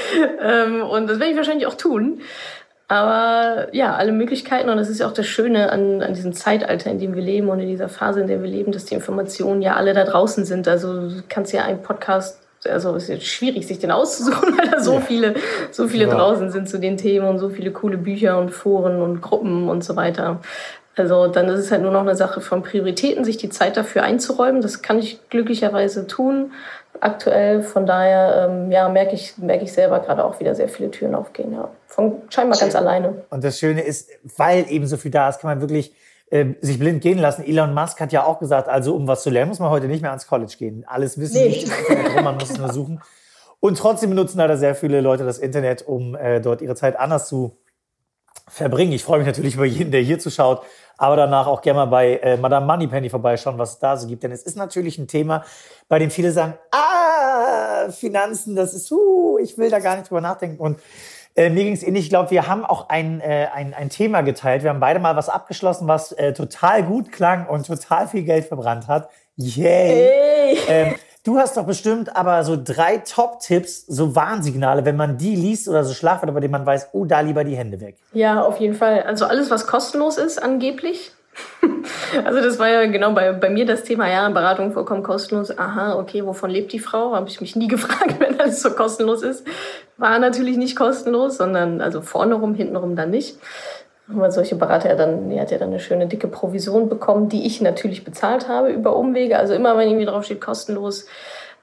Ähm, 0.42 0.82
und 0.82 1.08
das 1.08 1.20
werde 1.20 1.32
ich 1.32 1.38
wahrscheinlich 1.38 1.68
auch 1.68 1.76
tun. 1.76 2.22
Aber 2.90 3.68
ja, 3.72 3.96
alle 3.96 4.12
Möglichkeiten. 4.12 4.68
Und 4.68 4.78
das 4.78 4.90
ist 4.90 5.00
ja 5.00 5.08
auch 5.08 5.14
das 5.14 5.28
Schöne 5.28 5.72
an, 5.72 6.02
an 6.02 6.16
diesem 6.16 6.34
Zeitalter, 6.34 6.90
in 6.90 7.00
dem 7.00 7.16
wir 7.16 7.22
leben 7.22 7.48
und 7.48 7.60
in 7.60 7.68
dieser 7.68 7.88
Phase, 7.88 8.22
in 8.22 8.28
der 8.28 8.42
wir 8.42 8.50
leben, 8.50 8.72
dass 8.72 8.86
die 8.86 8.96
Informationen 8.96 9.62
ja 9.62 9.76
alle 9.76 9.94
da 9.94 10.04
draußen 10.04 10.44
sind. 10.44 10.68
Also 10.68 11.10
du 11.10 11.24
kannst 11.30 11.54
ja 11.54 11.64
einen 11.64 11.84
Podcast 11.84 12.42
also 12.68 12.96
es 12.96 13.04
ist 13.04 13.10
jetzt 13.10 13.26
schwierig, 13.26 13.66
sich 13.66 13.80
den 13.80 13.92
auszusuchen, 13.92 14.54
weil 14.58 14.70
da 14.70 14.82
so 14.82 14.96
ja. 14.96 15.00
viele, 15.00 15.36
so 15.72 15.88
viele 15.88 16.08
ja. 16.08 16.14
draußen 16.14 16.52
sind 16.52 16.68
zu 16.68 16.78
den 16.78 16.98
Themen 16.98 17.26
und 17.26 17.40
so 17.40 17.50
viele 17.50 17.72
coole 17.72 17.98
Bücher 17.98 18.38
und 18.38 18.50
Foren 18.50 19.02
und 19.02 19.22
Gruppen 19.22 19.70
und 19.70 19.82
so 19.82 19.96
weiter. 19.96 20.42
Also 20.98 21.28
dann 21.28 21.48
ist 21.48 21.60
es 21.60 21.72
halt 21.72 21.82
nur 21.82 21.92
noch 21.92 22.02
eine 22.02 22.16
Sache 22.16 22.42
von 22.42 22.62
Prioritäten, 22.62 23.24
sich 23.24 23.38
die 23.38 23.50
Zeit 23.50 23.78
dafür 23.78 24.04
einzuräumen. 24.04 24.62
Das 24.62 24.82
kann 24.82 25.00
ich 25.00 25.30
glücklicherweise 25.30 26.08
tun 26.08 26.52
aktuell. 27.00 27.62
Von 27.62 27.86
daher 27.86 28.50
ähm, 28.50 28.72
ja, 28.72 28.90
merke 28.90 29.16
ich, 29.16 29.38
merke 29.38 29.64
ich 29.64 29.72
selber 29.72 30.00
gerade 30.00 30.26
auch 30.26 30.42
wieder 30.42 30.56
sehr 30.56 30.68
viele 30.68 30.92
Türen 30.92 31.16
aufgehen. 31.16 31.54
Ja. 31.54 31.70
Von 32.00 32.22
scheinbar 32.30 32.58
ganz 32.58 32.76
alleine. 32.76 33.26
Und 33.30 33.44
das 33.44 33.60
Schöne 33.60 33.82
ist, 33.82 34.10
weil 34.38 34.72
eben 34.72 34.88
so 34.88 34.96
viel 34.96 35.12
da 35.12 35.28
ist, 35.28 35.42
kann 35.42 35.50
man 35.50 35.60
wirklich 35.60 35.94
äh, 36.30 36.46
sich 36.62 36.80
blind 36.80 37.02
gehen 37.02 37.18
lassen. 37.18 37.44
Elon 37.44 37.74
Musk 37.74 38.00
hat 38.00 38.14
ja 38.14 38.24
auch 38.24 38.40
gesagt, 38.40 38.70
also 38.70 38.96
um 38.96 39.06
was 39.06 39.22
zu 39.24 39.30
lernen, 39.30 39.50
muss 39.50 39.60
man 39.60 39.70
heute 39.70 39.88
nicht 39.88 40.02
mehr 40.02 40.12
ans 40.12 40.26
College 40.26 40.56
gehen. 40.58 40.86
Alles 40.88 41.20
wissen 41.20 41.44
nee. 41.44 41.50
nicht 41.50 41.70
rum, 42.16 42.24
man 42.24 42.36
muss 42.36 42.52
es 42.52 42.58
nur 42.58 42.72
suchen. 42.72 43.02
Und 43.60 43.78
trotzdem 43.78 44.12
benutzen 44.12 44.38
leider 44.38 44.56
sehr 44.56 44.76
viele 44.76 45.02
Leute 45.02 45.26
das 45.26 45.40
Internet, 45.40 45.86
um 45.86 46.16
äh, 46.16 46.40
dort 46.40 46.62
ihre 46.62 46.76
Zeit 46.76 46.98
anders 46.98 47.28
zu 47.28 47.58
verbringen. 48.48 48.94
Ich 48.94 49.04
freue 49.04 49.18
mich 49.18 49.28
natürlich 49.28 49.56
über 49.56 49.66
jeden, 49.66 49.92
der 49.92 50.00
hier 50.00 50.20
zuschaut, 50.20 50.62
aber 50.98 51.18
danach 51.18 51.48
auch 51.48 51.62
gerne 51.62 51.80
mal 51.80 51.86
bei 51.88 52.16
äh, 52.18 52.38
Madame 52.38 52.66
Moneypenny 52.66 53.10
vorbeischauen, 53.10 53.58
was 53.58 53.74
es 53.74 53.80
da 53.80 53.98
so 53.98 54.08
gibt. 54.08 54.24
Denn 54.24 54.32
es 54.32 54.44
ist 54.44 54.56
natürlich 54.56 54.98
ein 55.00 55.08
Thema, 55.10 55.44
bei 55.90 56.00
dem 56.00 56.12
viele 56.12 56.32
sagen, 56.32 56.54
ah, 56.72 57.90
Finanzen, 57.92 58.56
das 58.56 58.74
ist, 58.74 58.90
uh, 58.90 59.38
ich 59.40 59.58
will 59.58 59.70
da 59.70 59.80
gar 59.80 59.98
nicht 59.98 60.10
drüber 60.10 60.22
nachdenken. 60.22 60.58
Und 60.62 60.80
äh, 61.36 61.50
mir 61.50 61.64
ging 61.64 61.74
es 61.74 61.84
ähnlich. 61.84 62.06
Ich 62.06 62.10
glaube, 62.10 62.32
wir 62.32 62.48
haben 62.48 62.66
auch 62.66 62.90
ein, 62.90 63.22
äh, 63.22 63.48
ein, 63.54 63.74
ein 63.74 63.90
Thema 63.90 64.22
geteilt. 64.22 64.64
Wir 64.64 64.70
haben 64.70 64.80
beide 64.80 65.00
mal 65.00 65.16
was 65.16 65.30
abgeschlossen, 65.30 65.88
was 65.88 66.12
äh, 66.12 66.34
total 66.34 66.84
gut 66.84 67.12
klang 67.12 67.48
und 67.48 67.68
total 67.68 68.08
viel 68.08 68.24
Geld 68.24 68.46
verbrannt 68.46 68.88
hat. 68.88 69.10
Yay! 69.36 70.58
Ähm, 70.68 70.96
Du 71.26 71.38
hast 71.38 71.58
doch 71.58 71.66
bestimmt 71.66 72.16
aber 72.16 72.44
so 72.46 72.58
drei 72.62 72.98
Top-Tipps, 72.98 73.86
so 73.88 74.16
Warnsignale, 74.16 74.86
wenn 74.86 74.96
man 74.96 75.18
die 75.18 75.36
liest 75.36 75.68
oder 75.68 75.84
so 75.84 75.94
Schlafwörter, 75.94 76.32
bei 76.34 76.40
denen 76.40 76.54
man 76.54 76.66
weiß, 76.66 76.90
oh, 76.94 77.04
da 77.04 77.20
lieber 77.20 77.44
die 77.44 77.58
Hände 77.58 77.82
weg. 77.82 77.98
Ja, 78.14 78.42
auf 78.42 78.58
jeden 78.60 78.74
Fall. 78.74 79.04
Also 79.04 79.26
alles, 79.26 79.52
was 79.52 79.68
kostenlos 79.68 80.18
ist, 80.18 80.42
angeblich. 80.42 81.12
Also 82.26 82.42
das 82.42 82.58
war 82.58 82.70
ja 82.70 82.86
genau 82.88 83.12
bei, 83.12 83.32
bei 83.34 83.50
mir 83.50 83.66
das 83.66 83.84
Thema, 83.84 84.10
ja, 84.10 84.28
Beratung 84.30 84.74
vollkommen 84.74 85.04
kostenlos. 85.04 85.56
Aha, 85.56 85.96
okay, 85.96 86.26
wovon 86.26 86.50
lebt 86.50 86.74
die 86.74 86.80
Frau? 86.80 87.16
Habe 87.16 87.30
ich 87.30 87.40
mich 87.40 87.56
nie 87.56 87.68
gefragt, 87.76 88.16
wenn 88.20 88.40
alles 88.40 88.62
so 88.62 88.72
kostenlos 88.72 89.22
ist. 89.22 89.46
War 89.98 90.18
natürlich 90.18 90.58
nicht 90.58 90.76
kostenlos, 90.76 91.38
sondern 91.38 91.82
also 91.82 92.02
vorne 92.02 92.36
rum, 92.36 92.56
hinten 92.56 92.76
rum 92.76 92.96
dann 92.96 93.12
nicht 93.12 93.38
weil 94.12 94.32
solche 94.32 94.56
Berater 94.56 94.90
ja 94.90 94.96
dann, 94.96 95.30
die 95.30 95.40
hat 95.40 95.52
ja 95.52 95.58
dann 95.58 95.70
eine 95.70 95.80
schöne 95.80 96.08
dicke 96.08 96.28
Provision 96.28 96.90
bekommen, 96.90 97.30
die 97.30 97.46
ich 97.46 97.62
natürlich 97.62 98.04
bezahlt 98.04 98.48
habe 98.48 98.72
über 98.72 98.96
Umwege. 98.96 99.38
Also 99.38 99.54
immer, 99.54 99.78
wenn 99.78 99.88
irgendwie 99.88 100.08
drauf 100.08 100.26
steht, 100.26 100.42
kostenlos. 100.42 101.06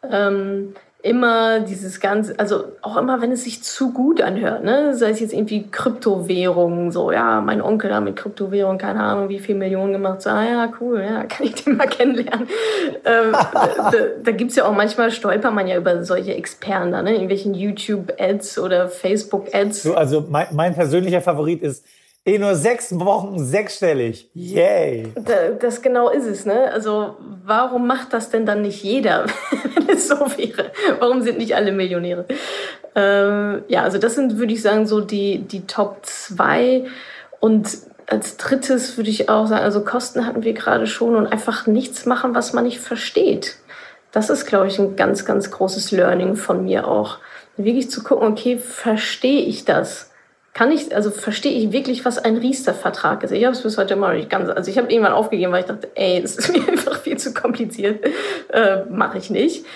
Ähm, 0.09 0.75
immer 1.03 1.61
dieses 1.61 2.01
ganze, 2.01 2.39
also 2.39 2.65
auch 2.83 2.97
immer, 2.97 3.21
wenn 3.21 3.31
es 3.31 3.45
sich 3.45 3.63
zu 3.63 3.93
gut 3.93 4.21
anhört, 4.21 4.65
ne? 4.65 4.95
sei 4.95 5.11
es 5.11 5.21
jetzt 5.21 5.33
irgendwie 5.33 5.69
Kryptowährungen, 5.71 6.91
so, 6.91 7.13
ja, 7.13 7.41
mein 7.41 7.63
Onkel 7.63 7.95
hat 7.95 8.03
mit 8.03 8.17
Kryptowährungen, 8.17 8.79
keine 8.79 9.01
Ahnung, 9.01 9.29
wie 9.29 9.39
viel 9.39 9.55
Millionen 9.55 9.93
gemacht, 9.93 10.23
so, 10.23 10.31
ah 10.31 10.45
ja, 10.45 10.73
cool, 10.81 11.01
ja, 11.01 11.25
kann 11.25 11.47
ich 11.47 11.55
den 11.63 11.77
mal 11.77 11.87
kennenlernen. 11.89 12.49
ähm, 13.05 13.33
da 13.33 13.93
da 14.23 14.33
gibt 14.33 14.51
es 14.51 14.57
ja 14.57 14.65
auch 14.65 14.75
manchmal, 14.75 15.11
stolpert 15.13 15.55
man 15.55 15.69
ja 15.69 15.77
über 15.77 16.03
solche 16.03 16.35
Experten 16.35 16.91
da, 16.91 17.03
ne? 17.03 17.13
irgendwelchen 17.13 17.55
YouTube-Ads 17.55 18.59
oder 18.59 18.89
Facebook-Ads. 18.89 19.85
So, 19.85 19.95
also 19.95 20.25
mein, 20.29 20.49
mein 20.53 20.75
persönlicher 20.75 21.21
Favorit 21.21 21.63
ist, 21.63 21.85
in 22.27 22.41
nur 22.41 22.57
sechs 22.57 22.93
Wochen 22.99 23.39
sechsstellig. 23.39 24.29
Yay! 24.35 25.13
Das 25.61 25.81
genau 25.81 26.11
ist 26.11 26.27
es, 26.27 26.45
ne? 26.45 26.73
Also, 26.73 27.15
warum 27.45 27.87
macht 27.87 28.13
das 28.13 28.31
denn 28.31 28.45
dann 28.45 28.63
nicht 28.63 28.83
jeder, 28.83 29.27
wenn 29.77 29.89
es 29.89 30.09
so 30.09 30.17
wäre? 30.37 30.73
Warum 30.99 31.23
sind 31.23 31.39
nicht 31.39 31.55
alle 31.55 31.71
Millionäre? 31.71 32.27
Ähm, 32.97 33.63
ja, 33.69 33.85
also 33.85 33.99
das 33.99 34.17
sind, 34.17 34.39
würde 34.39 34.53
ich 34.53 34.61
sagen, 34.61 34.89
so 34.89 35.01
die, 35.01 35.39
die 35.39 35.69
Top 35.69 36.05
zwei. 36.05 36.87
Und 37.39 37.69
als 38.09 38.37
drittes 38.39 38.97
würde 38.97 39.11
ich 39.11 39.29
auch 39.29 39.47
sagen, 39.47 39.63
also 39.63 39.85
Kosten 39.85 40.27
hatten 40.27 40.43
wir 40.43 40.53
gerade 40.53 40.89
schon 40.89 41.15
und 41.15 41.29
einfach 41.29 41.69
nichts 41.69 42.07
machen, 42.07 42.35
was 42.35 42.53
man 42.53 42.65
nicht 42.65 42.81
versteht. 42.81 43.55
Das 44.11 44.31
ist, 44.31 44.47
glaube 44.47 44.67
ich, 44.67 44.81
ein 44.81 44.97
ganz, 44.97 45.27
ganz 45.27 45.53
großes 45.53 45.93
Learning 45.93 46.35
von 46.35 46.65
mir 46.65 46.89
auch. 46.89 47.19
Wirklich 47.57 47.89
zu 47.89 48.03
gucken, 48.03 48.27
okay, 48.27 48.59
verstehe 48.59 49.43
ich 49.43 49.65
das? 49.65 50.11
Kann 50.57 50.73
ich, 50.73 50.97
also 50.97 51.11
verstehe 51.11 51.53
ich 51.53 51.71
wirklich, 51.71 52.07
was 52.07 52.17
ein 52.17 52.39
Riester-Vertrag 52.39 53.23
ist. 53.23 53.31
Ich 53.31 53.45
habe 53.45 53.55
es 53.55 53.61
bis 53.61 53.77
heute 53.77 53.95
mal 53.95 54.17
nicht 54.17 54.31
ganz, 54.31 54.49
also 54.49 54.71
ich 54.71 54.79
habe 54.79 54.91
irgendwann 54.91 55.13
aufgegeben, 55.13 55.53
weil 55.53 55.61
ich 55.61 55.67
dachte, 55.67 55.91
ey, 55.95 56.23
das 56.23 56.37
ist 56.37 56.51
mir 56.57 56.67
einfach 56.67 56.99
viel 56.99 57.19
zu 57.19 57.35
kompliziert, 57.35 58.03
äh, 58.55 58.79
mache 58.89 59.19
ich 59.19 59.29
nicht. 59.29 59.67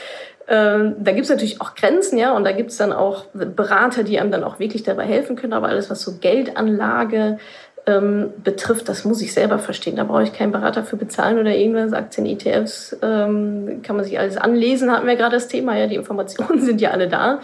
Ähm, 0.49 0.95
da 0.99 1.13
gibt 1.13 1.25
es 1.25 1.31
natürlich 1.31 1.61
auch 1.61 1.75
Grenzen, 1.75 2.17
ja, 2.17 2.35
und 2.35 2.45
da 2.45 2.53
gibt 2.53 2.71
es 2.71 2.79
dann 2.79 2.95
auch 2.95 3.27
Berater, 3.35 4.05
die 4.05 4.19
einem 4.19 4.31
dann 4.31 4.43
auch 4.43 4.59
wirklich 4.59 4.83
dabei 4.83 5.05
helfen 5.05 5.37
können, 5.37 5.53
aber 5.53 5.69
alles, 5.69 5.91
was 5.91 6.01
so 6.01 6.17
Geldanlage 6.19 7.37
ähm, 7.85 8.33
betrifft, 8.43 8.89
das 8.89 9.05
muss 9.05 9.21
ich 9.21 9.35
selber 9.35 9.59
verstehen. 9.59 9.97
Da 9.97 10.05
brauche 10.05 10.23
ich 10.23 10.33
keinen 10.33 10.51
Berater 10.51 10.83
für 10.83 10.97
bezahlen 10.97 11.39
oder 11.39 11.55
irgendwas. 11.55 11.93
Aktien, 11.93 12.25
ETFs, 12.25 12.97
ähm, 13.03 13.83
kann 13.83 13.97
man 13.97 14.07
sich 14.07 14.19
alles 14.19 14.39
anlesen, 14.39 14.91
hatten 14.91 15.07
wir 15.07 15.17
gerade 15.17 15.37
das 15.37 15.49
Thema, 15.49 15.77
ja, 15.77 15.87
die 15.87 15.97
Informationen 15.97 16.59
sind 16.65 16.81
ja 16.81 16.93
alle 16.93 17.09
da. 17.09 17.41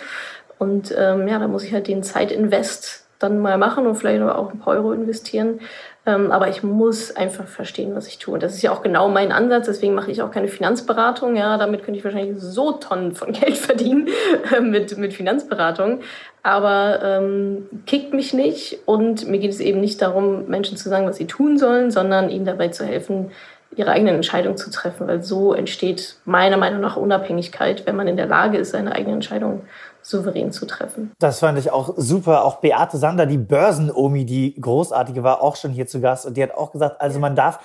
Und 0.58 0.94
ähm, 0.96 1.28
ja, 1.28 1.38
da 1.38 1.48
muss 1.48 1.64
ich 1.64 1.74
halt 1.74 1.86
den 1.86 2.02
Zeitinvest 2.02 3.05
dann 3.18 3.38
mal 3.38 3.58
machen 3.58 3.86
und 3.86 3.94
vielleicht 3.96 4.22
auch 4.22 4.52
ein 4.52 4.58
paar 4.58 4.74
Euro 4.74 4.92
investieren. 4.92 5.60
Ähm, 6.06 6.30
aber 6.30 6.48
ich 6.48 6.62
muss 6.62 7.14
einfach 7.16 7.48
verstehen, 7.48 7.96
was 7.96 8.06
ich 8.06 8.18
tue. 8.18 8.34
Und 8.34 8.42
das 8.42 8.54
ist 8.54 8.62
ja 8.62 8.70
auch 8.70 8.82
genau 8.82 9.08
mein 9.08 9.32
Ansatz. 9.32 9.66
Deswegen 9.66 9.94
mache 9.94 10.12
ich 10.12 10.22
auch 10.22 10.30
keine 10.30 10.46
Finanzberatung. 10.46 11.34
Ja, 11.34 11.58
damit 11.58 11.82
könnte 11.82 11.98
ich 11.98 12.04
wahrscheinlich 12.04 12.36
so 12.38 12.72
Tonnen 12.72 13.14
von 13.14 13.32
Geld 13.32 13.56
verdienen 13.56 14.08
äh, 14.54 14.60
mit, 14.60 14.96
mit 14.98 15.14
Finanzberatung. 15.14 16.00
Aber 16.44 17.00
ähm, 17.02 17.66
kickt 17.86 18.14
mich 18.14 18.32
nicht. 18.32 18.78
Und 18.86 19.26
mir 19.26 19.38
geht 19.38 19.50
es 19.50 19.58
eben 19.58 19.80
nicht 19.80 20.00
darum, 20.00 20.46
Menschen 20.46 20.76
zu 20.76 20.88
sagen, 20.88 21.08
was 21.08 21.16
sie 21.16 21.26
tun 21.26 21.58
sollen, 21.58 21.90
sondern 21.90 22.30
ihnen 22.30 22.44
dabei 22.44 22.68
zu 22.68 22.84
helfen, 22.84 23.32
ihre 23.74 23.90
eigenen 23.90 24.14
Entscheidungen 24.14 24.56
zu 24.56 24.70
treffen. 24.70 25.08
Weil 25.08 25.24
so 25.24 25.54
entsteht 25.54 26.18
meiner 26.24 26.56
Meinung 26.56 26.80
nach 26.80 26.96
Unabhängigkeit, 26.96 27.84
wenn 27.84 27.96
man 27.96 28.06
in 28.06 28.16
der 28.16 28.26
Lage 28.26 28.58
ist, 28.58 28.70
seine 28.70 28.94
eigenen 28.94 29.14
Entscheidungen 29.14 29.62
souverän 30.08 30.52
zu 30.52 30.66
treffen. 30.66 31.12
Das 31.18 31.40
fand 31.40 31.58
ich 31.58 31.70
auch 31.70 31.94
super. 31.96 32.44
Auch 32.44 32.56
Beate 32.56 32.96
Sander, 32.96 33.26
die 33.26 33.38
Börsenomi, 33.38 34.24
die 34.24 34.54
großartige, 34.60 35.22
war 35.22 35.42
auch 35.42 35.56
schon 35.56 35.72
hier 35.72 35.86
zu 35.86 36.00
Gast 36.00 36.26
und 36.26 36.36
die 36.36 36.42
hat 36.42 36.52
auch 36.52 36.72
gesagt, 36.72 37.00
also 37.00 37.18
man 37.18 37.34
darf 37.34 37.60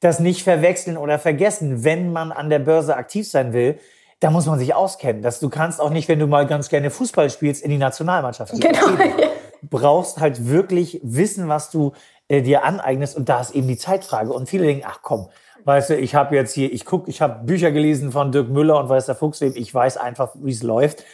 das 0.00 0.20
nicht 0.20 0.42
verwechseln 0.42 0.96
oder 0.96 1.18
vergessen, 1.18 1.84
wenn 1.84 2.12
man 2.12 2.32
an 2.32 2.50
der 2.50 2.58
Börse 2.58 2.96
aktiv 2.96 3.28
sein 3.28 3.52
will. 3.52 3.78
Da 4.20 4.30
muss 4.30 4.46
man 4.46 4.58
sich 4.58 4.74
auskennen. 4.74 5.22
Dass 5.22 5.40
du 5.40 5.48
kannst 5.48 5.80
auch 5.80 5.90
nicht, 5.90 6.08
wenn 6.08 6.18
du 6.18 6.26
mal 6.26 6.46
ganz 6.46 6.68
gerne 6.68 6.90
Fußball 6.90 7.30
spielst, 7.30 7.62
in 7.62 7.70
die 7.70 7.78
Nationalmannschaft 7.78 8.52
gehen. 8.52 8.72
Genau. 8.72 8.96
Du 9.62 9.78
brauchst 9.78 10.20
halt 10.20 10.48
wirklich 10.48 11.00
wissen, 11.02 11.48
was 11.48 11.70
du 11.70 11.92
äh, 12.28 12.42
dir 12.42 12.64
aneignest 12.64 13.16
und 13.16 13.28
da 13.28 13.40
ist 13.40 13.54
eben 13.54 13.68
die 13.68 13.78
Zeitfrage. 13.78 14.32
Und 14.32 14.48
viele 14.48 14.64
denken, 14.64 14.84
ach 14.86 15.00
komm, 15.02 15.28
weißt 15.64 15.90
du, 15.90 15.96
ich 15.96 16.14
habe 16.14 16.34
jetzt 16.36 16.52
hier, 16.52 16.72
ich 16.72 16.84
guck, 16.84 17.08
ich 17.08 17.22
habe 17.22 17.44
Bücher 17.44 17.70
gelesen 17.70 18.12
von 18.12 18.32
Dirk 18.32 18.48
Müller 18.48 18.78
und 18.78 18.88
weiß 18.88 19.06
der 19.06 19.14
Fuchs, 19.14 19.40
ich 19.40 19.74
weiß 19.74 19.96
einfach, 19.96 20.34
wie 20.34 20.52
es 20.52 20.62
läuft. 20.62 21.04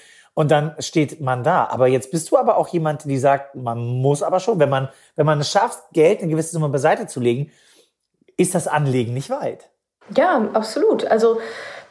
Und 0.41 0.51
dann 0.51 0.75
steht 0.79 1.21
man 1.21 1.45
da. 1.45 1.67
Aber 1.67 1.87
jetzt 1.87 2.11
bist 2.11 2.31
du 2.31 2.39
aber 2.39 2.57
auch 2.57 2.69
jemand, 2.69 3.05
die 3.05 3.19
sagt, 3.19 3.57
man 3.57 3.77
muss 3.79 4.23
aber 4.23 4.41
schon, 4.41 4.59
wenn 4.59 4.71
man, 4.71 4.89
wenn 5.15 5.27
man 5.27 5.39
es 5.39 5.51
schafft, 5.51 5.83
Geld 5.93 6.21
eine 6.21 6.31
gewisse 6.31 6.53
Summe 6.53 6.71
beiseite 6.71 7.07
zu 7.07 7.21
legen, 7.21 7.51
ist 8.39 8.55
das 8.55 8.67
Anlegen 8.67 9.13
nicht 9.13 9.29
weit. 9.29 9.69
Ja, 10.17 10.49
absolut. 10.55 11.05
Also 11.05 11.43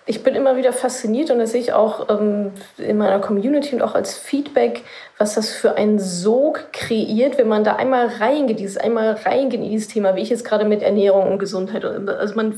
ich 0.07 0.23
bin 0.23 0.33
immer 0.33 0.57
wieder 0.57 0.73
fasziniert 0.73 1.29
und 1.29 1.37
das 1.37 1.51
sehe 1.51 1.61
ich 1.61 1.73
auch 1.73 2.09
ähm, 2.09 2.53
in 2.79 2.97
meiner 2.97 3.19
Community 3.19 3.75
und 3.75 3.83
auch 3.83 3.93
als 3.93 4.17
Feedback, 4.17 4.83
was 5.19 5.35
das 5.35 5.51
für 5.51 5.75
einen 5.75 5.99
Sog 5.99 6.73
kreiert, 6.73 7.37
wenn 7.37 7.49
man 7.49 7.63
da 7.63 7.75
einmal 7.75 8.07
reingeht, 8.07 8.57
dieses 8.57 8.77
einmal 8.77 9.11
reingeht 9.11 9.59
in 9.59 9.69
dieses 9.69 9.89
Thema, 9.89 10.15
wie 10.15 10.21
ich 10.21 10.29
jetzt 10.31 10.43
gerade 10.43 10.65
mit 10.65 10.81
Ernährung 10.81 11.31
und 11.31 11.37
Gesundheit. 11.37 11.85
Also 11.85 12.33
man 12.33 12.57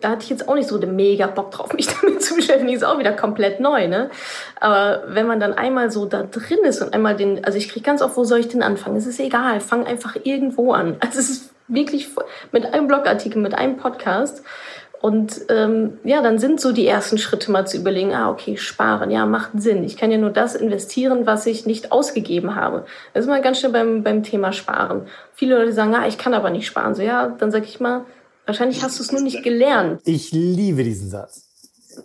da 0.00 0.10
hatte 0.10 0.24
ich 0.24 0.30
jetzt 0.30 0.48
auch 0.48 0.54
nicht 0.54 0.68
so 0.68 0.78
den 0.78 0.96
mega 0.96 1.26
Bock 1.26 1.50
drauf, 1.50 1.72
mich 1.74 1.86
damit 2.00 2.22
zu 2.22 2.34
beschäftigen. 2.34 2.72
Ist 2.72 2.84
auch 2.84 2.98
wieder 2.98 3.12
komplett 3.12 3.60
neu, 3.60 3.88
ne? 3.88 4.10
Aber 4.58 5.02
wenn 5.08 5.26
man 5.26 5.38
dann 5.38 5.52
einmal 5.52 5.90
so 5.90 6.06
da 6.06 6.22
drin 6.22 6.60
ist 6.64 6.82
und 6.82 6.94
einmal 6.94 7.14
den, 7.14 7.44
also 7.44 7.58
ich 7.58 7.68
kriege 7.68 7.84
ganz 7.84 8.00
oft, 8.00 8.16
wo 8.16 8.24
soll 8.24 8.40
ich 8.40 8.48
denn 8.48 8.62
anfangen? 8.62 8.96
Es 8.96 9.06
ist 9.06 9.20
egal, 9.20 9.60
fang 9.60 9.86
einfach 9.86 10.16
irgendwo 10.24 10.72
an. 10.72 10.96
Also 11.12 11.18
es 11.18 11.30
ist 11.30 11.50
wirklich 11.68 12.08
mit 12.52 12.72
einem 12.72 12.86
Blogartikel, 12.86 13.42
mit 13.42 13.54
einem 13.54 13.76
Podcast. 13.76 14.42
Und 15.02 15.40
ähm, 15.48 15.98
ja, 16.04 16.22
dann 16.22 16.38
sind 16.38 16.60
so 16.60 16.70
die 16.70 16.86
ersten 16.86 17.18
Schritte 17.18 17.50
mal 17.50 17.66
zu 17.66 17.76
überlegen, 17.76 18.14
ah, 18.14 18.30
okay, 18.30 18.56
sparen, 18.56 19.10
ja, 19.10 19.26
macht 19.26 19.50
Sinn. 19.56 19.82
Ich 19.82 19.96
kann 19.96 20.12
ja 20.12 20.16
nur 20.16 20.30
das 20.30 20.54
investieren, 20.54 21.26
was 21.26 21.44
ich 21.46 21.66
nicht 21.66 21.90
ausgegeben 21.90 22.54
habe. 22.54 22.86
Das 23.12 23.24
ist 23.24 23.28
mal 23.28 23.42
ganz 23.42 23.58
schnell 23.58 23.72
beim, 23.72 24.04
beim 24.04 24.22
Thema 24.22 24.52
Sparen. 24.52 25.02
Viele 25.34 25.58
Leute 25.58 25.72
sagen, 25.72 25.94
ah, 25.94 26.06
ich 26.06 26.18
kann 26.18 26.34
aber 26.34 26.50
nicht 26.50 26.66
sparen. 26.66 26.94
So, 26.94 27.02
ja, 27.02 27.26
dann 27.26 27.50
sag 27.50 27.64
ich 27.64 27.80
mal, 27.80 28.04
Wahrscheinlich 28.46 28.82
hast 28.82 28.98
du 28.98 29.02
es 29.02 29.12
nur 29.12 29.20
nicht 29.20 29.42
gelernt. 29.42 30.00
Ich 30.04 30.32
liebe 30.32 30.82
diesen 30.84 31.10
Satz. 31.10 31.46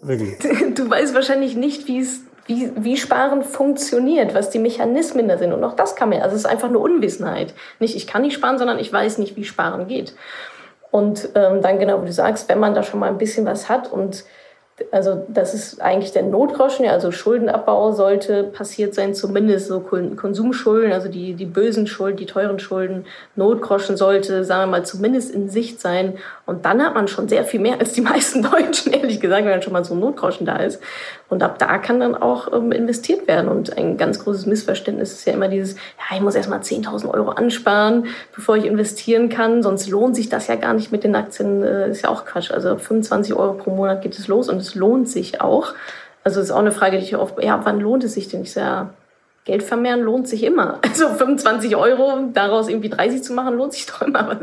Wirklich. 0.01 0.37
Du 0.75 0.89
weißt 0.89 1.13
wahrscheinlich 1.15 1.55
nicht, 1.55 1.87
wie 1.87 1.99
es 1.99 2.21
wie, 2.47 2.71
wie 2.77 2.97
Sparen 2.97 3.43
funktioniert, 3.43 4.33
was 4.33 4.49
die 4.49 4.59
Mechanismen 4.59 5.27
da 5.27 5.37
sind. 5.37 5.51
Und 5.51 5.63
auch 5.63 5.75
das 5.75 5.95
kann 5.95 6.09
man, 6.09 6.21
also 6.21 6.35
es 6.35 6.43
ist 6.43 6.49
einfach 6.49 6.69
eine 6.69 6.79
Unwissenheit. 6.79 7.53
Nicht, 7.79 7.95
ich 7.95 8.07
kann 8.07 8.21
nicht 8.21 8.35
sparen, 8.35 8.57
sondern 8.57 8.79
ich 8.79 8.91
weiß 8.91 9.17
nicht, 9.17 9.35
wie 9.35 9.43
Sparen 9.43 9.87
geht. 9.87 10.15
Und 10.89 11.29
ähm, 11.35 11.61
dann 11.61 11.77
genau, 11.79 12.01
wie 12.01 12.07
du 12.07 12.13
sagst, 12.13 12.47
wenn 12.47 12.59
man 12.59 12.73
da 12.73 12.83
schon 12.83 13.01
mal 13.01 13.09
ein 13.09 13.17
bisschen 13.17 13.45
was 13.45 13.67
hat 13.67 13.91
und 13.91 14.23
also 14.91 15.25
das 15.27 15.53
ist 15.55 15.81
eigentlich 15.81 16.11
der 16.11 16.23
Notgroschen, 16.23 16.85
also 16.87 17.11
Schuldenabbau 17.11 17.93
sollte 17.93 18.43
passiert 18.43 18.93
sein, 18.93 19.15
zumindest 19.15 19.67
so 19.67 19.79
Konsumschulden, 19.79 20.91
also 20.91 21.09
die, 21.09 21.33
die 21.33 21.45
bösen 21.45 21.87
Schulden, 21.87 22.17
die 22.17 22.27
teuren 22.27 22.59
Schulden, 22.59 23.05
Notgroschen 23.35 23.97
sollte, 23.97 24.43
sagen 24.43 24.69
wir 24.69 24.77
mal, 24.77 24.85
zumindest 24.85 25.33
in 25.33 25.49
Sicht 25.49 25.81
sein. 25.81 26.17
Und 26.45 26.65
dann 26.65 26.83
hat 26.83 26.93
man 26.93 27.07
schon 27.07 27.27
sehr 27.27 27.43
viel 27.43 27.59
mehr 27.59 27.79
als 27.79 27.93
die 27.93 28.01
meisten 28.01 28.43
Deutschen, 28.51 28.93
ehrlich 28.93 29.19
gesagt, 29.19 29.45
wenn 29.45 29.51
dann 29.51 29.63
schon 29.63 29.73
mal 29.73 29.83
so 29.83 29.95
ein 29.95 29.99
Notgroschen 29.99 30.45
da 30.45 30.57
ist. 30.57 30.79
Und 31.29 31.43
ab 31.43 31.59
da 31.59 31.77
kann 31.77 31.99
dann 31.99 32.15
auch 32.15 32.53
ähm, 32.53 32.71
investiert 32.71 33.27
werden. 33.27 33.49
Und 33.49 33.77
ein 33.77 33.97
ganz 33.97 34.23
großes 34.23 34.45
Missverständnis 34.45 35.11
ist 35.11 35.25
ja 35.25 35.33
immer 35.33 35.49
dieses, 35.49 35.75
ja, 35.75 36.15
ich 36.15 36.21
muss 36.21 36.35
erst 36.35 36.49
mal 36.49 36.59
10.000 36.59 37.09
Euro 37.09 37.29
ansparen, 37.31 38.05
bevor 38.33 38.55
ich 38.55 38.65
investieren 38.65 39.29
kann, 39.29 39.61
sonst 39.61 39.89
lohnt 39.89 40.15
sich 40.15 40.29
das 40.29 40.47
ja 40.47 40.55
gar 40.55 40.73
nicht 40.73 40.91
mit 40.91 41.03
den 41.03 41.15
Aktien, 41.15 41.63
äh, 41.63 41.89
ist 41.89 42.03
ja 42.03 42.09
auch 42.09 42.25
Quatsch. 42.25 42.51
Also 42.51 42.77
25 42.77 43.33
Euro 43.33 43.53
pro 43.53 43.71
Monat 43.71 44.01
geht 44.01 44.17
es 44.17 44.27
los 44.27 44.49
und 44.49 44.57
es 44.57 44.75
lohnt 44.75 45.09
sich 45.09 45.41
auch. 45.41 45.73
Also 46.23 46.39
ist 46.39 46.51
auch 46.51 46.59
eine 46.59 46.71
Frage, 46.71 46.97
die 46.97 47.03
ich 47.03 47.15
oft, 47.17 47.41
ja, 47.43 47.59
wann 47.63 47.79
lohnt 47.79 48.03
es 48.03 48.13
sich 48.13 48.27
denn? 48.29 48.43
Ich 48.43 48.53
sage, 48.53 48.67
ja, 48.67 48.89
Geld 49.47 49.63
vermehren 49.63 50.01
lohnt 50.01 50.27
sich 50.27 50.43
immer. 50.43 50.79
Also 50.87 51.09
25 51.09 51.75
Euro, 51.75 52.29
daraus 52.33 52.67
irgendwie 52.67 52.89
30 52.89 53.23
zu 53.23 53.33
machen, 53.33 53.55
lohnt 53.55 53.73
sich 53.73 53.85
doch 53.85 54.01
immer. 54.01 54.39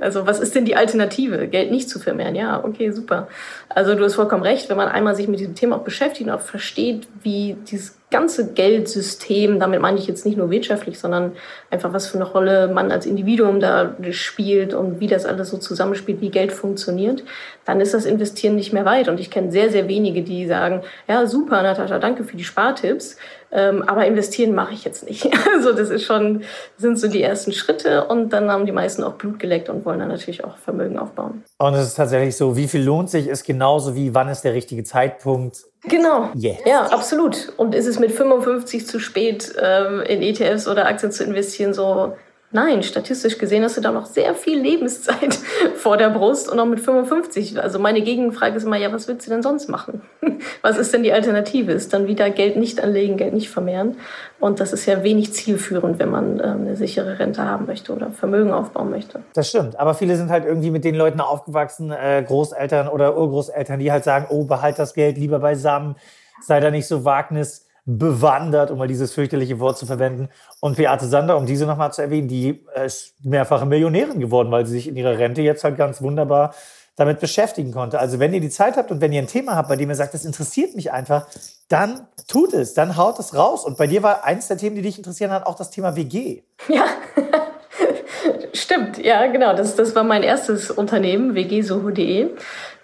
Also 0.00 0.26
was 0.26 0.40
ist 0.40 0.54
denn 0.54 0.64
die 0.64 0.76
Alternative? 0.76 1.46
Geld 1.46 1.70
nicht 1.70 1.88
zu 1.88 1.98
vermehren? 1.98 2.34
Ja, 2.34 2.62
okay, 2.62 2.90
super. 2.90 3.28
Also 3.68 3.94
du 3.94 4.04
hast 4.04 4.14
vollkommen 4.14 4.42
recht, 4.42 4.68
wenn 4.68 4.76
man 4.76 4.88
einmal 4.88 5.14
sich 5.14 5.28
mit 5.28 5.40
diesem 5.40 5.54
Thema 5.54 5.76
auch 5.76 5.84
beschäftigt 5.84 6.28
und 6.28 6.34
auch 6.34 6.40
versteht, 6.40 7.06
wie 7.22 7.56
dieses 7.70 7.96
ganze 8.10 8.52
Geldsystem, 8.52 9.58
damit 9.58 9.80
meine 9.80 9.98
ich 9.98 10.06
jetzt 10.06 10.26
nicht 10.26 10.36
nur 10.36 10.50
wirtschaftlich, 10.50 10.98
sondern 10.98 11.32
einfach, 11.70 11.92
was 11.92 12.06
für 12.06 12.18
eine 12.18 12.24
Rolle 12.24 12.68
man 12.68 12.92
als 12.92 13.06
Individuum 13.06 13.58
da 13.58 13.96
spielt 14.10 14.74
und 14.74 15.00
wie 15.00 15.06
das 15.08 15.24
alles 15.24 15.48
so 15.48 15.56
zusammenspielt, 15.56 16.20
wie 16.20 16.28
Geld 16.28 16.52
funktioniert, 16.52 17.24
dann 17.64 17.80
ist 17.80 17.94
das 17.94 18.04
Investieren 18.04 18.54
nicht 18.54 18.72
mehr 18.72 18.84
weit. 18.84 19.08
Und 19.08 19.18
ich 19.18 19.30
kenne 19.30 19.50
sehr, 19.50 19.70
sehr 19.70 19.88
wenige, 19.88 20.22
die 20.22 20.46
sagen, 20.46 20.82
ja, 21.08 21.26
super, 21.26 21.62
Natascha, 21.62 21.98
danke 21.98 22.22
für 22.22 22.36
die 22.36 22.44
Spartipps, 22.44 23.16
ähm, 23.52 23.82
aber 23.82 24.06
investieren 24.06 24.54
mache 24.54 24.72
ich 24.74 24.84
jetzt 24.84 25.08
nicht. 25.08 25.28
Also 25.54 25.72
das 25.72 25.90
ist 25.90 26.04
schon, 26.04 26.42
sind 26.78 26.98
so 26.98 27.08
die 27.08 27.22
ersten 27.22 27.52
Schritte 27.52 28.06
und 28.06 28.32
dann 28.32 28.50
haben 28.50 28.64
die 28.64 28.72
meisten 28.72 29.04
auch 29.04 29.12
Blut 29.12 29.38
geleckt 29.38 29.68
und 29.68 29.84
wollen 29.84 29.98
dann 30.00 30.08
natürlich 30.08 30.44
auch 30.44 30.56
Vermögen 30.56 30.98
aufbauen. 30.98 31.44
Und 31.58 31.74
es 31.74 31.88
ist 31.88 31.94
tatsächlich 31.94 32.36
so, 32.36 32.56
wie 32.56 32.66
viel 32.66 32.82
lohnt 32.82 33.10
sich, 33.10 33.28
ist 33.28 33.44
genauso 33.44 33.94
wie 33.94 34.14
wann 34.14 34.28
ist 34.28 34.42
der 34.42 34.54
richtige 34.54 34.82
Zeitpunkt 34.82 35.64
Genau. 35.84 36.30
Yes. 36.34 36.58
Ja, 36.64 36.86
absolut. 36.86 37.52
Und 37.56 37.74
ist 37.74 37.86
es 37.86 37.98
mit 37.98 38.12
55 38.12 38.86
zu 38.86 39.00
spät, 39.00 39.52
ähm, 39.60 40.00
in 40.02 40.22
ETFs 40.22 40.68
oder 40.68 40.86
Aktien 40.86 41.10
zu 41.10 41.24
investieren? 41.24 41.74
So, 41.74 42.14
Nein, 42.54 42.82
statistisch 42.82 43.38
gesehen 43.38 43.64
hast 43.64 43.78
du 43.78 43.80
da 43.80 43.90
noch 43.90 44.04
sehr 44.04 44.34
viel 44.34 44.60
Lebenszeit 44.60 45.38
vor 45.76 45.96
der 45.96 46.10
Brust 46.10 46.52
und 46.52 46.60
auch 46.60 46.66
mit 46.66 46.80
55. 46.80 47.60
Also 47.62 47.78
meine 47.78 48.02
Gegenfrage 48.02 48.56
ist 48.56 48.64
immer, 48.64 48.76
ja, 48.76 48.92
was 48.92 49.08
willst 49.08 49.26
du 49.26 49.30
denn 49.30 49.42
sonst 49.42 49.68
machen? 49.68 50.02
Was 50.60 50.76
ist 50.76 50.92
denn 50.92 51.02
die 51.02 51.12
Alternative? 51.12 51.72
Ist 51.72 51.92
dann 51.92 52.06
wieder 52.06 52.28
Geld 52.30 52.56
nicht 52.56 52.82
anlegen, 52.82 53.16
Geld 53.16 53.32
nicht 53.32 53.48
vermehren? 53.48 53.96
Und 54.38 54.60
das 54.60 54.72
ist 54.72 54.86
ja 54.86 55.02
wenig 55.02 55.32
zielführend, 55.32 55.98
wenn 55.98 56.10
man 56.10 56.40
ähm, 56.40 56.62
eine 56.62 56.76
sichere 56.76 57.18
Rente 57.18 57.44
haben 57.44 57.66
möchte 57.66 57.92
oder 57.92 58.10
Vermögen 58.10 58.52
aufbauen 58.52 58.90
möchte. 58.90 59.20
Das 59.34 59.48
stimmt. 59.48 59.78
Aber 59.78 59.94
viele 59.94 60.16
sind 60.16 60.30
halt 60.30 60.44
irgendwie 60.44 60.70
mit 60.70 60.84
den 60.84 60.94
Leuten 60.94 61.20
aufgewachsen, 61.20 61.90
äh, 61.90 62.22
Großeltern 62.26 62.88
oder 62.88 63.16
Urgroßeltern, 63.16 63.78
die 63.78 63.90
halt 63.90 64.04
sagen, 64.04 64.26
oh, 64.30 64.44
behalt 64.44 64.78
das 64.78 64.94
Geld 64.94 65.16
lieber 65.16 65.38
beisammen, 65.38 65.96
sei 66.40 66.60
da 66.60 66.70
nicht 66.70 66.86
so 66.86 67.04
Wagnis 67.04 67.66
bewandert, 67.84 68.70
um 68.70 68.78
mal 68.78 68.86
dieses 68.86 69.12
fürchterliche 69.12 69.58
Wort 69.58 69.76
zu 69.76 69.86
verwenden. 69.86 70.28
Und 70.60 70.76
Beate 70.76 71.06
Sander, 71.06 71.36
um 71.36 71.46
diese 71.46 71.66
nochmal 71.66 71.92
zu 71.92 72.02
erwähnen, 72.02 72.28
die 72.28 72.64
ist 72.84 73.14
mehrfache 73.24 73.66
Millionärin 73.66 74.20
geworden, 74.20 74.50
weil 74.50 74.66
sie 74.66 74.72
sich 74.72 74.88
in 74.88 74.96
ihrer 74.96 75.18
Rente 75.18 75.42
jetzt 75.42 75.64
halt 75.64 75.76
ganz 75.76 76.00
wunderbar 76.00 76.54
damit 76.96 77.20
beschäftigen 77.20 77.72
konnte. 77.72 77.98
Also 77.98 78.18
wenn 78.18 78.34
ihr 78.34 78.40
die 78.40 78.50
Zeit 78.50 78.76
habt 78.76 78.90
und 78.90 79.00
wenn 79.00 79.12
ihr 79.12 79.22
ein 79.22 79.26
Thema 79.26 79.56
habt, 79.56 79.68
bei 79.68 79.76
dem 79.76 79.88
ihr 79.88 79.94
sagt, 79.94 80.14
das 80.14 80.24
interessiert 80.24 80.76
mich 80.76 80.92
einfach, 80.92 81.26
dann 81.68 82.06
tut 82.28 82.52
es, 82.52 82.74
dann 82.74 82.96
haut 82.96 83.18
es 83.18 83.34
raus. 83.34 83.64
Und 83.64 83.78
bei 83.78 83.86
dir 83.86 84.02
war 84.02 84.24
eins 84.24 84.48
der 84.48 84.58
Themen, 84.58 84.76
die 84.76 84.82
dich 84.82 84.98
interessieren 84.98 85.30
hat, 85.30 85.46
auch 85.46 85.54
das 85.54 85.70
Thema 85.70 85.96
WG. 85.96 86.42
Ja, 86.68 86.84
stimmt. 88.52 88.98
Ja, 88.98 89.26
genau. 89.26 89.56
Das, 89.56 89.74
das 89.74 89.94
war 89.94 90.04
mein 90.04 90.22
erstes 90.22 90.70
Unternehmen, 90.70 91.34
wgsoho.de. 91.34 92.24
Äh, 92.24 92.28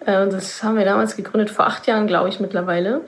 das 0.05 0.63
haben 0.63 0.75
wir 0.75 0.85
damals 0.85 1.15
gegründet, 1.15 1.51
vor 1.51 1.67
acht 1.67 1.85
Jahren, 1.85 2.07
glaube 2.07 2.29
ich, 2.29 2.39
mittlerweile. 2.39 3.01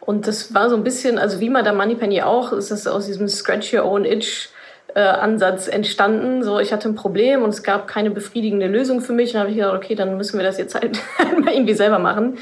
Und 0.00 0.26
das 0.26 0.54
war 0.54 0.70
so 0.70 0.76
ein 0.76 0.84
bisschen, 0.84 1.18
also 1.18 1.40
wie 1.40 1.50
man 1.50 1.64
da 1.64 1.72
Moneypenny 1.72 2.22
auch, 2.22 2.52
ist 2.52 2.70
das 2.70 2.86
aus 2.86 3.06
diesem 3.06 3.28
Scratch 3.28 3.74
Your 3.74 3.84
Own 3.84 4.04
Itch 4.04 4.48
äh, 4.94 5.00
Ansatz 5.00 5.68
entstanden. 5.68 6.42
So, 6.42 6.60
ich 6.60 6.72
hatte 6.72 6.88
ein 6.88 6.94
Problem 6.94 7.42
und 7.42 7.50
es 7.50 7.62
gab 7.62 7.86
keine 7.86 8.10
befriedigende 8.10 8.66
Lösung 8.66 9.00
für 9.00 9.12
mich. 9.12 9.32
Dann 9.32 9.40
habe 9.40 9.50
ich 9.50 9.56
gedacht, 9.56 9.76
okay, 9.76 9.94
dann 9.94 10.16
müssen 10.16 10.38
wir 10.38 10.44
das 10.44 10.58
jetzt 10.58 10.74
halt 10.74 10.98
irgendwie 11.46 11.74
selber 11.74 11.98
machen 11.98 12.38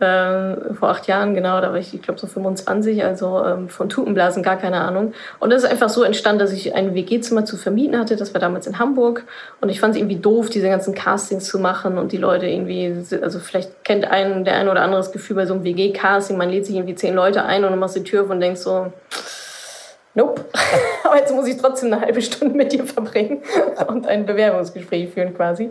äh, 0.00 0.74
vor 0.74 0.90
acht 0.90 1.06
Jahren, 1.06 1.34
genau, 1.34 1.60
da 1.60 1.70
war 1.70 1.78
ich, 1.78 1.94
ich 1.94 2.02
glaube, 2.02 2.20
so 2.20 2.26
25, 2.26 3.04
also 3.04 3.44
ähm, 3.44 3.68
von 3.68 3.88
Tutenblasen 3.88 4.42
gar 4.42 4.56
keine 4.56 4.80
Ahnung. 4.80 5.12
Und 5.40 5.50
das 5.50 5.64
ist 5.64 5.70
einfach 5.70 5.88
so 5.88 6.02
entstanden, 6.02 6.38
dass 6.38 6.52
ich 6.52 6.74
ein 6.74 6.94
WG-Zimmer 6.94 7.44
zu 7.44 7.56
vermieten 7.56 7.98
hatte. 7.98 8.16
Das 8.16 8.34
war 8.34 8.40
damals 8.40 8.66
in 8.66 8.78
Hamburg. 8.78 9.24
Und 9.60 9.68
ich 9.68 9.80
fand 9.80 9.94
es 9.94 10.00
irgendwie 10.00 10.16
doof, 10.16 10.50
diese 10.50 10.68
ganzen 10.68 10.94
Castings 10.94 11.44
zu 11.44 11.58
machen 11.58 11.98
und 11.98 12.12
die 12.12 12.16
Leute 12.16 12.46
irgendwie, 12.46 12.94
also 13.22 13.38
vielleicht 13.38 13.84
kennt 13.84 14.10
einen 14.10 14.44
der 14.44 14.56
ein 14.56 14.68
oder 14.68 14.82
andere 14.82 15.00
das 15.00 15.12
Gefühl 15.12 15.36
bei 15.36 15.46
so 15.46 15.54
einem 15.54 15.64
WG-Casting, 15.64 16.36
man 16.36 16.50
lädt 16.50 16.66
sich 16.66 16.76
irgendwie 16.76 16.94
zehn 16.94 17.14
Leute 17.14 17.44
ein 17.44 17.64
und 17.64 17.72
du 17.72 17.76
machst 17.76 17.96
die 17.96 18.04
Tür 18.04 18.24
auf 18.24 18.30
und 18.30 18.40
denkst 18.40 18.60
so, 18.60 18.92
nope. 20.14 20.44
Aber 21.04 21.16
jetzt 21.18 21.34
muss 21.34 21.46
ich 21.46 21.56
trotzdem 21.56 21.92
eine 21.92 22.02
halbe 22.02 22.22
Stunde 22.22 22.54
mit 22.54 22.72
dir 22.72 22.84
verbringen 22.84 23.42
und 23.88 24.06
ein 24.06 24.26
Bewerbungsgespräch 24.26 25.10
führen 25.12 25.34
quasi. 25.34 25.70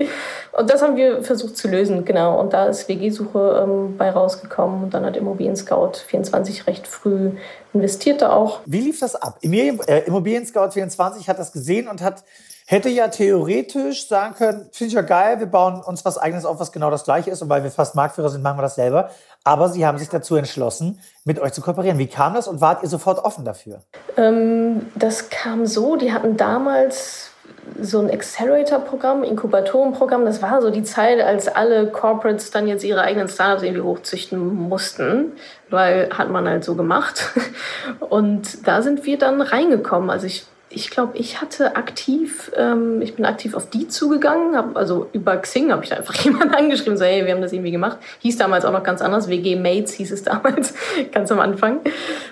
Und 0.52 0.70
das 0.70 0.82
haben 0.82 0.96
wir 0.96 1.24
versucht 1.24 1.58
zu 1.58 1.68
lösen, 1.68 2.06
genau. 2.06 2.40
Und 2.40 2.54
da 2.54 2.66
ist 2.66 2.88
WG-Suche 2.88 3.64
ähm, 3.64 3.98
bei 3.98 4.10
rausgekommen 4.12 4.84
und 4.84 4.94
dann 4.94 5.06
hat 5.06 5.18
Immobilien 5.18 5.56
Scout 5.56 5.94
24 6.08 6.68
recht 6.68 6.88
früh 6.88 7.32
investiert 7.74 8.22
da 8.22 8.32
auch. 8.32 8.60
Wie 8.66 8.82
lief 8.82 9.00
das 9.00 9.16
ab? 9.16 9.40
Äh, 9.42 10.04
Immobilien 10.06 10.46
Scout 10.46 10.72
24 10.72 11.28
hat 11.28 11.40
das 11.40 11.52
gesehen 11.52 11.88
und 11.88 12.02
hat 12.02 12.24
hätte 12.66 12.90
ja 12.90 13.08
theoretisch 13.08 14.08
sagen 14.08 14.36
können, 14.36 14.70
finde 14.72 14.88
ich 14.88 14.94
ja 14.94 15.02
geil, 15.02 15.40
wir 15.40 15.48
bauen 15.48 15.82
uns 15.82 16.06
was 16.06 16.18
eigenes 16.18 16.46
auf, 16.46 16.60
was 16.60 16.72
genau 16.72 16.90
das 16.90 17.04
gleiche 17.04 17.30
ist 17.30 17.42
und 17.42 17.50
weil 17.50 17.64
wir 17.64 17.72
fast 17.72 17.96
Marktführer 17.96 18.30
sind, 18.30 18.42
machen 18.42 18.58
wir 18.58 18.64
das 18.64 18.76
selber. 18.76 19.10
Aber 19.44 19.70
sie 19.70 19.86
haben 19.86 19.98
sich 19.98 20.10
dazu 20.10 20.36
entschlossen, 20.36 21.00
mit 21.26 21.40
euch 21.40 21.52
zu 21.52 21.62
kooperieren. 21.62 21.98
Wie 21.98 22.08
kam 22.08 22.34
das 22.34 22.48
und 22.48 22.62
wart 22.62 22.82
ihr 22.84 22.90
sofort 22.90 23.20
offen 23.20 23.44
dafür? 23.44 23.80
Ähm, 24.16 24.88
das 24.96 25.30
kam 25.30 25.66
so, 25.66 25.98
die 25.98 26.14
hatten 26.14 26.38
damals 26.38 27.32
so 27.80 28.00
ein 28.00 28.10
Accelerator-Programm, 28.10 29.24
Inkubatorenprogramm. 29.24 30.26
Das 30.26 30.42
war 30.42 30.62
so 30.62 30.70
die 30.70 30.84
Zeit, 30.84 31.22
als 31.22 31.48
alle 31.48 31.88
Corporates 31.88 32.52
dann 32.52 32.68
jetzt 32.68 32.84
ihre 32.84 33.02
eigenen 33.02 33.28
Startups 33.28 33.64
irgendwie 33.64 33.82
hochzüchten 33.82 34.40
mussten, 34.56 35.34
weil 35.70 36.10
hat 36.18 36.30
man 36.30 36.48
halt 36.48 36.64
so 36.64 36.76
gemacht. 36.76 37.32
Und 38.00 38.68
da 38.68 38.82
sind 38.82 39.06
wir 39.06 39.18
dann 39.18 39.42
reingekommen. 39.42 40.10
Also 40.10 40.28
ich 40.28 40.46
ich 40.74 40.90
glaube, 40.90 41.18
ich 41.18 41.42
hatte 41.42 41.76
aktiv, 41.76 42.52
ähm, 42.56 43.02
ich 43.02 43.16
bin 43.16 43.26
aktiv 43.26 43.54
auf 43.54 43.70
die 43.70 43.88
zugegangen, 43.88 44.56
hab, 44.56 44.76
also 44.76 45.08
über 45.14 45.38
Xing 45.38 45.72
habe 45.72 45.84
ich 45.84 45.90
da 45.90 45.98
einfach 45.98 46.16
jemanden 46.24 46.54
angeschrieben, 46.54 46.98
so 46.98 47.06
hey, 47.06 47.26
wir 47.26 47.34
haben 47.34 47.42
das 47.42 47.54
irgendwie 47.54 47.72
gemacht. 47.72 47.98
Hieß 48.20 48.38
damals 48.38 48.66
auch 48.66 48.72
noch 48.72 48.84
ganz 48.84 49.02
anders, 49.02 49.28
WG 49.28 49.56
Mates 49.56 49.94
hieß 49.94 50.12
es 50.12 50.24
damals, 50.24 50.74
ganz 51.12 51.32
am 51.32 51.40
Anfang. 51.40 51.80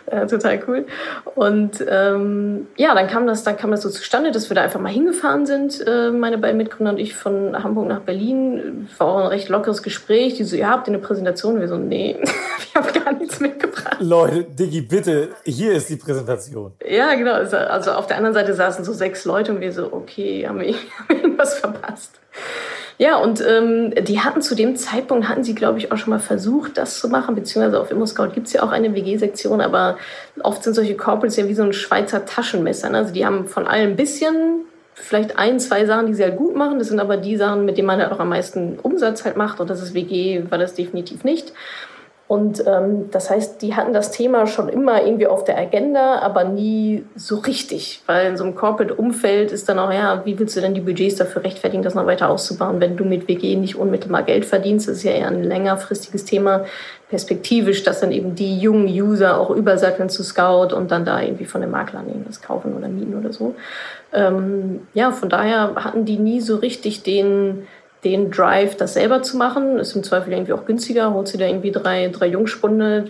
Äh, 0.08 0.28
total 0.28 0.62
cool. 0.68 0.86
Und 1.36 1.84
ähm, 1.88 2.68
ja, 2.78 2.94
dann 2.96 3.08
kam 3.08 3.28
das, 3.28 3.44
dann 3.44 3.58
kam 3.58 3.72
das 3.72 3.82
so 3.82 3.90
zustande, 3.90 4.32
dass 4.32 4.50
wir 4.50 4.56
da 4.56 4.62
einfach 4.62 4.80
mal 4.80 4.92
hingefahren 4.92 5.46
sind, 5.46 5.86
äh, 5.86 6.12
meine 6.12 6.38
beiden 6.38 6.58
Mitgründer 6.58 6.94
und 6.94 7.00
ich 7.00 7.16
von 7.16 7.64
Hamburg 7.64 7.88
nach 7.88 8.02
Berlin. 8.02 8.90
War 8.98 9.08
auch 9.08 9.18
ein 9.20 9.28
recht 9.28 9.50
lockeres 9.50 9.84
Gespräch. 9.84 10.36
Die 10.36 10.44
so, 10.44 10.56
ja, 10.56 10.70
habt 10.70 10.88
ihr 10.88 10.94
eine 10.94 11.02
Präsentation? 11.02 11.60
Wir 11.60 11.68
so, 11.68 11.78
nee, 11.78 12.18
wir 12.74 12.82
haben 12.82 13.04
gar 13.04 13.14
nichts 13.14 13.40
mitgebracht. 13.40 13.98
Leute, 14.00 14.44
Diggi, 14.44 14.82
bitte, 14.82 15.30
hier 15.46 15.74
ist 15.74 15.90
die 15.90 15.96
Präsentation. 15.96 16.74
Ja, 16.88 17.14
genau. 17.16 17.34
Also, 17.34 17.58
also 17.58 17.92
auf 17.92 18.08
der 18.08 18.18
anderen 18.18 18.31
anderen 18.32 18.48
Seite 18.48 18.56
saßen 18.56 18.86
so 18.86 18.94
sechs 18.94 19.26
Leute 19.26 19.52
und 19.52 19.62
wir 19.62 19.72
so, 19.72 19.92
okay, 19.92 20.48
haben 20.48 20.60
wir, 20.60 20.76
irgendwas 21.10 21.60
verpasst? 21.60 22.20
Ja, 22.98 23.18
und 23.18 23.42
ähm, 23.42 23.94
die 24.06 24.20
hatten 24.20 24.42
zu 24.42 24.54
dem 24.54 24.76
Zeitpunkt, 24.76 25.28
hatten 25.28 25.44
sie, 25.44 25.56
glaube 25.56 25.80
ich, 25.80 25.92
auch 25.92 25.98
schon 25.98 26.12
mal 26.12 26.20
versucht, 26.20 26.78
das 26.78 27.00
zu 27.00 27.10
machen, 27.10 27.34
beziehungsweise 27.34 27.80
auf 27.80 27.90
ImmoScout 27.90 28.30
gibt 28.34 28.48
es 28.48 28.54
ja 28.54 28.62
auch 28.62 28.72
eine 28.72 28.94
WG-Sektion, 28.94 29.60
aber 29.60 29.98
oft 30.44 30.64
sind 30.64 30.76
solche 30.76 30.96
Corporates 30.96 31.36
ja 31.38 31.48
wie 31.48 31.56
so 31.56 31.64
ein 31.64 31.74
Schweizer 31.74 32.26
Taschenmesser. 32.26 32.90
Ne? 32.90 33.00
Also 33.00 33.14
die 33.14 33.26
haben 33.26 33.48
von 33.48 33.66
allem 33.66 33.92
ein 33.92 33.96
bisschen, 33.96 34.66
vielleicht 34.94 35.38
ein, 35.38 35.60
zwei 35.60 35.86
Sachen, 35.86 36.08
die 36.08 36.14
sie 36.14 36.24
halt 36.24 36.38
gut 36.38 36.56
machen. 36.56 36.80
Das 36.80 36.90
sind 36.90 37.00
aber 37.00 37.18
die 37.18 37.38
Sachen, 37.38 37.66
mit 37.66 37.78
denen 37.78 37.88
man 37.88 38.00
halt 38.00 38.12
auch 38.12 38.20
am 38.20 38.30
meisten 38.30 38.78
Umsatz 38.80 39.26
halt 39.26 39.38
macht. 39.38 39.60
Und 39.60 39.70
das 39.70 39.82
ist 39.82 39.94
WG, 39.94 40.44
war 40.50 40.58
das 40.58 40.76
definitiv 40.76 41.24
nicht. 41.24 41.54
Und 42.32 42.66
ähm, 42.66 43.10
das 43.12 43.30
heißt, 43.30 43.62
die 43.62 43.76
hatten 43.76 43.92
das 43.92 44.10
Thema 44.10 44.48
schon 44.48 44.70
immer 44.70 45.04
irgendwie 45.04 45.28
auf 45.28 45.44
der 45.44 45.58
Agenda, 45.58 46.20
aber 46.20 46.46
nie 46.46 47.04
so 47.14 47.40
richtig. 47.40 48.04
Weil 48.06 48.28
in 48.28 48.38
so 48.38 48.46
einem 48.46 48.56
Corporate-Umfeld 48.56 49.52
ist 49.52 49.68
dann 49.68 49.78
auch, 49.78 49.92
ja, 49.92 50.22
wie 50.24 50.40
willst 50.40 50.56
du 50.56 50.62
denn 50.62 50.74
die 50.74 50.80
Budgets 50.80 51.18
dafür 51.18 51.44
rechtfertigen, 51.44 51.84
das 51.84 51.94
noch 51.94 52.06
weiter 52.06 52.30
auszubauen, 52.30 52.80
wenn 52.80 52.96
du 52.96 53.04
mit 53.04 53.28
WG 53.28 53.58
nicht 53.58 53.76
unmittelbar 53.76 54.24
Geld 54.24 54.46
verdienst? 54.46 54.88
Das 54.88 54.96
ist 54.96 55.04
ja 55.04 55.12
eher 55.12 55.28
ein 55.28 55.44
längerfristiges 55.44 56.24
Thema, 56.24 56.64
perspektivisch, 57.10 57.84
dass 57.84 58.00
dann 58.00 58.14
eben 58.14 58.34
die 58.34 58.58
jungen 58.60 58.88
User 58.88 59.38
auch 59.38 59.50
übersatteln 59.50 60.08
zu 60.08 60.24
Scout 60.24 60.74
und 60.74 60.90
dann 60.90 61.04
da 61.04 61.20
irgendwie 61.20 61.44
von 61.44 61.60
den 61.60 61.70
Maklern 61.70 62.08
irgendwas 62.08 62.42
kaufen 62.42 62.78
oder 62.78 62.88
mieten 62.88 63.20
oder 63.20 63.34
so. 63.34 63.56
Ähm, 64.14 64.88
ja, 64.94 65.12
von 65.12 65.28
daher 65.28 65.76
hatten 65.76 66.06
die 66.06 66.18
nie 66.18 66.40
so 66.40 66.56
richtig 66.56 67.04
den 67.04 67.68
den 68.04 68.32
Drive, 68.32 68.76
das 68.78 68.94
selber 68.94 69.24
zu 69.24 69.38
machen. 69.38 69.80
Ist 69.80 69.96
im 69.96 70.04
Zweifel 70.04 70.34
irgendwie 70.34 70.54
auch 70.54 70.66
günstiger. 70.66 71.14
Holst 71.14 71.34
du 71.34 71.38
da 71.38 71.46
irgendwie 71.46 71.72
drei, 71.72 72.08
drei 72.10 72.28
Jungspunde, 72.28 73.06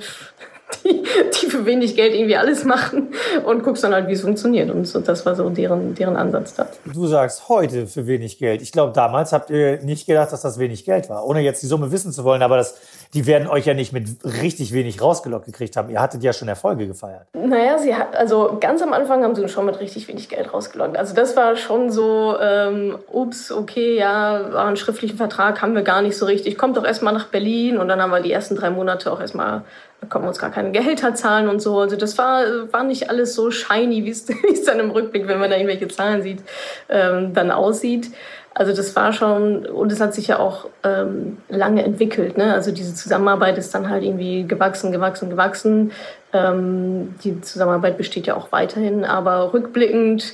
die, 0.84 1.04
die 1.04 1.46
für 1.48 1.66
wenig 1.66 1.96
Geld 1.96 2.14
irgendwie 2.14 2.36
alles 2.36 2.64
machen 2.64 3.14
und 3.46 3.64
guckst 3.64 3.84
dann 3.84 3.94
halt, 3.94 4.08
wie 4.08 4.14
es 4.14 4.22
funktioniert. 4.22 4.70
Und 4.70 4.88
so, 4.88 5.00
das 5.00 5.26
war 5.26 5.36
so 5.36 5.50
deren, 5.50 5.96
deren 5.96 6.16
Ansatz 6.16 6.56
da. 6.56 6.68
Du 6.94 7.08
sagst 7.08 7.50
heute 7.50 7.88
für 7.88 8.08
wenig 8.08 8.38
Geld. 8.38 8.62
Ich 8.62 8.72
glaube, 8.72 8.94
damals 8.94 9.34
habt 9.34 9.50
ihr 9.50 9.82
nicht 9.82 10.08
gedacht, 10.08 10.32
dass 10.32 10.42
das 10.42 10.60
wenig 10.60 10.86
Geld 10.86 11.10
war, 11.10 11.26
ohne 11.26 11.42
jetzt 11.42 11.62
die 11.64 11.68
Summe 11.68 11.92
wissen 11.92 12.12
zu 12.12 12.24
wollen. 12.24 12.42
Aber 12.42 12.58
das, 12.58 12.78
die 13.14 13.26
werden 13.26 13.48
euch 13.48 13.66
ja 13.66 13.74
nicht 13.74 13.94
mit 13.94 14.08
richtig 14.24 14.74
wenig 14.74 15.02
rausgelockt 15.02 15.46
gekriegt 15.46 15.76
haben. 15.78 15.90
Ihr 15.90 16.02
hattet 16.02 16.24
ja 16.24 16.34
schon 16.34 16.48
Erfolge 16.48 16.88
gefeiert. 16.88 17.28
Naja, 17.34 17.78
sie 17.78 17.96
hat, 17.96 18.16
also 18.16 18.58
ganz 18.60 18.82
am 18.82 18.94
Anfang 18.94 19.24
haben 19.24 19.36
sie 19.36 19.48
schon 19.48 19.66
mit 19.66 19.80
richtig 19.80 20.08
wenig 20.08 20.30
Geld 20.30 20.54
rausgelockt. 20.54 20.98
Also 20.98 21.14
das 21.14 21.36
war 21.36 21.56
schon 21.56 21.92
so, 21.92 22.36
ähm, 22.40 22.98
ups, 23.12 23.52
okay, 23.52 23.98
ja, 23.98 24.54
war 24.54 24.68
einen 24.68 24.78
schriftlichen 24.78 25.18
Vertrag, 25.18 25.62
haben 25.62 25.76
wir 25.76 25.82
gar 25.82 26.02
nicht 26.02 26.18
so 26.18 26.26
richtig. 26.26 26.58
Kommt 26.58 26.78
doch 26.78 26.86
erstmal 26.86 27.14
nach 27.14 27.28
Berlin 27.28 27.78
und 27.78 27.88
dann 27.88 28.02
haben 28.02 28.12
wir 28.12 28.22
die 28.22 28.32
ersten 28.32 28.56
drei 28.56 28.70
Monate 28.70 29.12
auch 29.12 29.20
erstmal 29.20 29.64
konnten 30.10 30.28
uns 30.28 30.40
gar 30.40 30.52
keine 30.52 30.72
Gehälter 30.72 31.14
zahlen 31.16 31.48
und 31.48 31.62
so. 31.62 31.80
Also 31.80 31.96
das 31.96 32.18
war, 32.18 32.44
war 32.72 32.84
nicht 32.84 33.10
alles 33.10 33.34
so 33.36 33.52
shiny, 33.52 34.04
wie 34.06 34.10
es 34.10 34.26
dann 34.66 34.80
im 34.80 34.92
Rückblick, 34.92 35.28
wenn 35.28 35.40
man 35.40 35.50
da 35.50 35.58
irgendwelche 35.58 35.88
Zahlen 35.88 36.22
sieht, 36.22 36.44
ähm, 36.90 37.34
dann 37.34 37.52
aussieht. 37.52 38.12
Also 38.54 38.74
das 38.74 38.96
war 38.98 39.14
schon, 39.14 39.66
und 39.66 39.92
es 39.94 40.02
hat 40.02 40.14
sich 40.14 40.28
ja 40.28 40.40
auch 40.40 40.68
ähm, 40.84 41.38
lange 41.48 41.84
entwickelt. 41.84 42.38
Ne? 42.38 42.54
Also 42.54 42.72
diese 42.72 42.94
Zusammenarbeit 42.94 43.58
ist 43.58 43.74
dann 43.74 43.90
halt 43.90 44.04
irgendwie 44.04 44.46
gewachsen, 44.46 44.92
gewachsen, 44.92 45.30
gewachsen. 45.30 45.92
Ähm, 46.34 47.16
die 47.24 47.40
Zusammenarbeit 47.40 47.98
besteht 47.98 48.28
ja 48.28 48.36
auch 48.36 48.52
weiterhin, 48.52 49.06
aber 49.06 49.54
rückblickend 49.54 50.34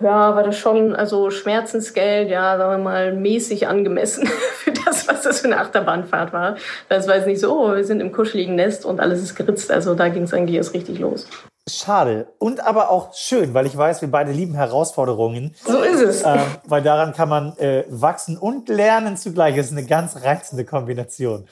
ja, 0.00 0.34
war 0.36 0.42
das 0.42 0.56
schon, 0.56 0.94
also 0.94 1.30
Schmerzensgeld, 1.30 2.30
ja, 2.30 2.56
sagen 2.56 2.70
wir 2.70 2.84
mal, 2.84 3.12
mäßig 3.14 3.66
angemessen 3.66 4.26
für 4.54 4.72
das, 4.72 5.08
was 5.08 5.22
das 5.22 5.40
für 5.40 5.48
eine 5.48 5.60
Achterbahnfahrt 5.60 6.32
war. 6.32 6.56
Das 6.88 7.08
war 7.08 7.16
jetzt 7.16 7.26
nicht 7.26 7.40
so, 7.40 7.52
oh, 7.52 7.74
wir 7.74 7.84
sind 7.84 8.00
im 8.00 8.12
kuscheligen 8.12 8.54
Nest 8.54 8.84
und 8.84 9.00
alles 9.00 9.22
ist 9.22 9.34
geritzt. 9.34 9.70
Also 9.70 9.94
da 9.94 10.08
ging 10.08 10.22
es 10.22 10.34
eigentlich 10.34 10.56
erst 10.56 10.74
richtig 10.74 10.98
los. 10.98 11.26
Schade 11.68 12.28
und 12.38 12.60
aber 12.64 12.90
auch 12.90 13.12
schön, 13.14 13.52
weil 13.52 13.66
ich 13.66 13.76
weiß, 13.76 14.00
wir 14.00 14.10
beide 14.10 14.32
lieben 14.32 14.54
Herausforderungen. 14.54 15.54
So 15.64 15.82
ist 15.82 16.00
es. 16.00 16.22
Ähm, 16.24 16.40
weil 16.66 16.82
daran 16.82 17.12
kann 17.12 17.28
man 17.28 17.56
äh, 17.58 17.84
wachsen 17.88 18.38
und 18.38 18.68
lernen 18.68 19.16
zugleich. 19.16 19.56
Das 19.56 19.66
ist 19.66 19.72
eine 19.72 19.84
ganz 19.84 20.16
reizende 20.24 20.64
Kombination. 20.64 21.46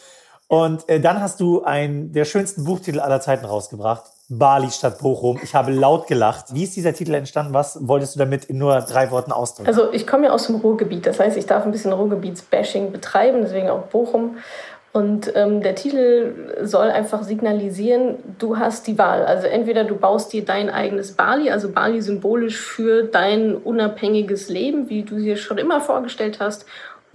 Und 0.49 0.89
äh, 0.89 1.01
dann 1.01 1.21
hast 1.21 1.41
du 1.41 1.65
einen 1.65 2.13
der 2.13 2.25
schönsten 2.25 2.65
Buchtitel 2.65 3.01
aller 3.01 3.21
Zeiten 3.21 3.45
rausgebracht. 3.45 4.05
Bali 4.29 4.71
statt 4.71 4.99
Bochum. 5.01 5.39
Ich 5.43 5.55
habe 5.55 5.71
laut 5.71 6.09
gelacht. 6.09 6.47
Wie 6.53 6.65
ist 6.65 6.75
dieser 6.75 6.93
Titel 6.93 7.15
entstanden? 7.15 7.55
Was 7.55 7.87
wolltest 7.87 8.17
du 8.17 8.19
damit 8.19 8.47
in 8.47 8.59
nur 8.59 8.81
drei 8.81 9.11
Worten 9.11 9.31
ausdrücken? 9.31 9.69
Also 9.69 9.93
ich 9.93 10.07
komme 10.07 10.27
ja 10.27 10.33
aus 10.33 10.47
dem 10.47 10.57
Ruhrgebiet. 10.57 11.07
Das 11.07 11.21
heißt, 11.21 11.37
ich 11.37 11.47
darf 11.47 11.65
ein 11.65 11.71
bisschen 11.71 11.93
Ruhrgebietsbashing 11.93 12.91
betreiben, 12.91 13.43
deswegen 13.43 13.69
auch 13.69 13.83
Bochum. 13.83 14.39
Und 14.93 15.31
ähm, 15.37 15.61
der 15.61 15.75
Titel 15.75 16.55
soll 16.63 16.91
einfach 16.91 17.23
signalisieren, 17.23 18.17
du 18.39 18.57
hast 18.57 18.87
die 18.87 18.97
Wahl. 18.97 19.27
Also 19.27 19.47
entweder 19.47 19.85
du 19.85 19.95
baust 19.95 20.33
dir 20.33 20.43
dein 20.43 20.71
eigenes 20.71 21.13
Bali, 21.13 21.51
also 21.51 21.71
Bali 21.71 22.01
symbolisch 22.01 22.59
für 22.59 23.03
dein 23.03 23.57
unabhängiges 23.57 24.49
Leben, 24.49 24.89
wie 24.89 25.03
du 25.03 25.19
dir 25.19 25.37
schon 25.37 25.59
immer 25.59 25.83
vorgestellt 25.83 26.39
hast, 26.41 26.65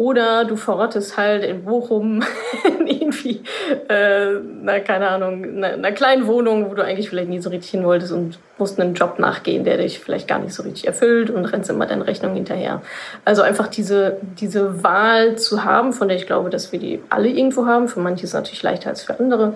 oder 0.02 0.46
du 0.46 0.56
verrottest 0.56 1.16
halt 1.16 1.44
in 1.44 1.64
Bochum 1.64 2.24
irgendwie, 2.86 3.44
äh, 3.88 4.32
na, 4.64 4.80
keine 4.80 5.08
Ahnung, 5.08 5.44
in 5.44 5.64
einer 5.64 5.92
kleinen 5.92 6.26
Wohnung, 6.26 6.72
wo 6.72 6.74
du 6.74 6.84
eigentlich 6.84 7.08
vielleicht 7.08 7.30
nie 7.30 7.40
so 7.40 7.52
richtig 7.52 7.70
hin 7.70 7.84
wolltest 7.84 8.12
und 8.12 8.40
musst 8.58 8.80
einen 8.80 8.96
Job 8.96 9.20
nachgehen, 9.20 9.64
der 9.64 9.78
dich 9.78 10.00
vielleicht 10.00 10.28
gar 10.28 10.40
nicht 10.40 10.56
so 10.56 10.64
richtig 10.64 10.88
erfüllt 10.88 11.30
und 11.30 11.46
rennst 11.46 11.70
immer 11.70 11.86
deine 11.86 12.08
Rechnung 12.08 12.34
hinterher. 12.34 12.82
Also 13.26 13.44
einfach 13.44 13.68
diese, 13.68 14.18
diese 14.40 14.84
Wahl 14.84 15.38
zu 15.38 15.64
haben, 15.64 15.94
von 15.94 16.08
der 16.08 16.18
ich 16.18 16.26
glaube, 16.26 16.50
dass 16.50 16.72
wir 16.72 16.80
die 16.80 17.00
alle 17.10 17.30
irgendwo 17.30 17.68
haben. 17.68 17.88
Für 17.88 18.00
manche 18.00 18.24
ist 18.24 18.32
es 18.32 18.34
natürlich 18.34 18.64
leichter 18.64 18.90
als 18.90 19.04
für 19.04 19.20
andere. 19.20 19.54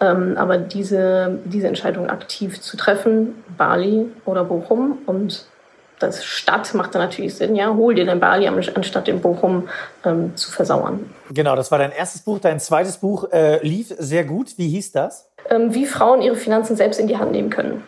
Ähm, 0.00 0.38
aber 0.38 0.56
diese, 0.56 1.40
diese 1.44 1.68
Entscheidung 1.68 2.08
aktiv 2.08 2.58
zu 2.58 2.78
treffen, 2.78 3.34
Bali 3.58 4.06
oder 4.24 4.44
Bochum 4.44 5.00
und 5.04 5.44
das 5.98 6.24
Stadt 6.24 6.74
macht 6.74 6.94
da 6.94 6.98
natürlich 6.98 7.36
Sinn, 7.36 7.54
ja, 7.54 7.74
hol 7.74 7.94
dir 7.94 8.04
den 8.04 8.20
Bali 8.20 8.46
anstatt 8.48 9.06
den 9.06 9.20
Bochum 9.20 9.68
ähm, 10.04 10.36
zu 10.36 10.50
versauern. 10.50 11.10
Genau, 11.30 11.56
das 11.56 11.70
war 11.70 11.78
dein 11.78 11.92
erstes 11.92 12.22
Buch. 12.22 12.38
Dein 12.38 12.60
zweites 12.60 12.98
Buch 12.98 13.30
äh, 13.32 13.64
lief 13.66 13.94
sehr 13.98 14.24
gut. 14.24 14.58
Wie 14.58 14.68
hieß 14.68 14.92
das? 14.92 15.28
Ähm, 15.50 15.74
wie 15.74 15.86
Frauen 15.86 16.22
ihre 16.22 16.36
Finanzen 16.36 16.76
selbst 16.76 16.98
in 16.98 17.06
die 17.06 17.16
Hand 17.16 17.32
nehmen 17.32 17.50
können. 17.50 17.82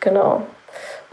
Genau. 0.00 0.46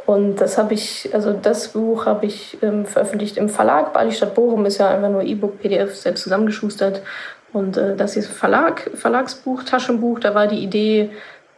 Und 0.06 0.38
das 0.38 0.58
habe 0.58 0.74
ich, 0.74 1.10
also 1.14 1.34
das 1.34 1.70
Buch 1.70 2.06
habe 2.06 2.26
ich 2.26 2.58
ähm, 2.62 2.86
veröffentlicht 2.86 3.36
im 3.36 3.50
Verlag. 3.50 3.92
Bali 3.92 4.14
Stadt 4.14 4.36
Bochum 4.36 4.66
ist 4.66 4.78
ja 4.78 4.90
einfach 4.90 5.10
nur 5.10 5.24
E-Book, 5.24 5.60
PDF, 5.60 5.96
selbst 5.96 6.24
zusammengeschustert. 6.24 7.02
Und 7.52 7.76
äh, 7.76 7.96
das 7.96 8.16
ist 8.16 8.28
Verlag, 8.28 8.90
Verlagsbuch, 8.94 9.64
Taschenbuch. 9.64 10.20
Da 10.20 10.34
war 10.34 10.48
die 10.48 10.64
Idee, 10.64 11.10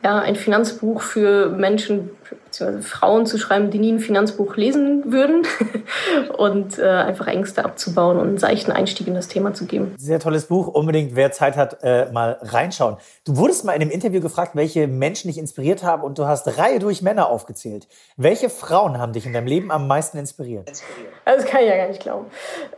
ja, 0.03 0.17
ein 0.19 0.35
Finanzbuch 0.35 1.01
für 1.01 1.49
Menschen 1.49 2.09
bzw. 2.51 2.81
Frauen 2.81 3.25
zu 3.25 3.37
schreiben, 3.37 3.71
die 3.71 3.79
nie 3.79 3.91
ein 3.91 3.99
Finanzbuch 3.99 4.55
lesen 4.55 5.11
würden 5.11 5.45
und 6.37 6.77
äh, 6.79 6.87
einfach 6.87 7.27
Ängste 7.27 7.65
abzubauen 7.65 8.17
und 8.17 8.27
einen 8.27 8.37
seichten 8.37 8.71
Einstieg 8.71 9.07
in 9.07 9.13
das 9.13 9.27
Thema 9.27 9.53
zu 9.53 9.65
geben. 9.65 9.93
Sehr 9.97 10.19
tolles 10.19 10.45
Buch, 10.45 10.67
unbedingt, 10.67 11.15
wer 11.15 11.31
Zeit 11.31 11.57
hat, 11.57 11.83
äh, 11.83 12.11
mal 12.11 12.37
reinschauen. 12.41 12.97
Du 13.25 13.37
wurdest 13.37 13.65
mal 13.65 13.73
in 13.73 13.81
einem 13.81 13.91
Interview 13.91 14.21
gefragt, 14.21 14.55
welche 14.55 14.87
Menschen 14.87 15.27
dich 15.27 15.37
inspiriert 15.37 15.83
haben 15.83 16.03
und 16.03 16.17
du 16.17 16.25
hast 16.25 16.57
Reihe 16.57 16.79
durch 16.79 17.01
Männer 17.01 17.29
aufgezählt. 17.29 17.87
Welche 18.17 18.49
Frauen 18.49 18.97
haben 18.97 19.13
dich 19.13 19.25
in 19.25 19.33
deinem 19.33 19.47
Leben 19.47 19.71
am 19.71 19.87
meisten 19.87 20.17
inspiriert? 20.17 20.69
Also, 20.69 20.83
das 21.25 21.45
kann 21.45 21.61
ich 21.61 21.69
ja 21.69 21.77
gar 21.77 21.87
nicht 21.87 22.01
glauben. 22.01 22.25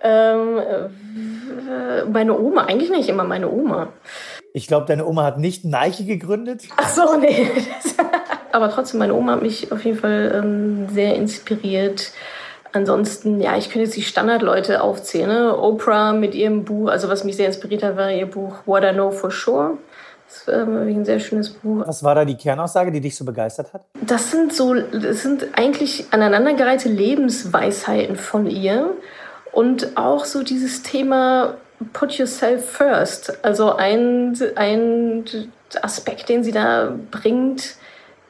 Ähm, 0.04 0.58
äh, 1.70 2.06
meine 2.06 2.38
Oma, 2.38 2.66
eigentlich 2.66 2.92
nicht 2.92 3.10
immer 3.10 3.24
meine 3.24 3.50
Oma. 3.50 3.90
Ich 4.54 4.68
glaube, 4.68 4.86
deine 4.86 5.06
Oma 5.06 5.24
hat 5.24 5.40
nicht 5.40 5.64
Nike 5.64 6.06
gegründet. 6.06 6.64
Ach 6.76 6.90
so, 6.90 7.18
nee. 7.18 7.50
Aber 8.52 8.70
trotzdem, 8.70 9.00
meine 9.00 9.14
Oma 9.14 9.34
hat 9.34 9.42
mich 9.42 9.72
auf 9.72 9.84
jeden 9.84 9.98
Fall 9.98 10.32
ähm, 10.36 10.90
sehr 10.90 11.16
inspiriert. 11.16 12.12
Ansonsten, 12.74 13.42
ja, 13.42 13.58
ich 13.58 13.66
könnte 13.66 13.86
jetzt 13.86 13.98
die 13.98 14.02
Standardleute 14.02 14.82
aufzählen. 14.82 15.28
Ne? 15.28 15.58
Oprah 15.58 16.14
mit 16.14 16.34
ihrem 16.36 16.64
Buch, 16.64 16.90
also 16.90 17.10
was 17.10 17.24
mich 17.24 17.36
sehr 17.36 17.48
inspiriert 17.48 17.84
hat, 17.84 17.98
war 17.98 18.12
ihr 18.12 18.26
Buch 18.26 18.56
What 18.66 18.84
I 18.84 18.94
Know 18.94 19.12
for 19.12 19.32
Sure. 19.32 19.78
Das 20.28 20.48
ähm, 20.48 20.88
ein 20.88 21.04
sehr 21.04 21.20
schönes 21.20 21.50
Buch. 21.50 21.84
Was 21.86 22.04
war 22.04 22.16
da 22.16 22.24
die 22.24 22.38
Kernaussage, 22.38 22.92
die 22.92 23.02
dich 23.02 23.18
so 23.18 23.26
begeistert 23.26 23.74
hat? 23.74 23.84
Das 24.02 24.32
sind 24.32 24.54
so, 24.54 24.74
das 24.74 25.22
sind 25.22 25.48
eigentlich 25.56 26.06
aneinandergereihte 26.12 26.88
Lebensweisheiten 26.88 28.16
von 28.16 28.48
ihr. 28.48 28.92
Und 29.52 29.98
auch 29.98 30.24
so 30.24 30.44
dieses 30.44 30.84
Thema 30.84 31.56
Put 31.92 32.14
Yourself 32.14 32.70
First. 32.70 33.44
Also 33.44 33.76
ein, 33.76 34.38
ein 34.56 35.26
Aspekt, 35.82 36.30
den 36.30 36.46
sie 36.46 36.54
da 36.54 36.94
bringt, 37.12 37.76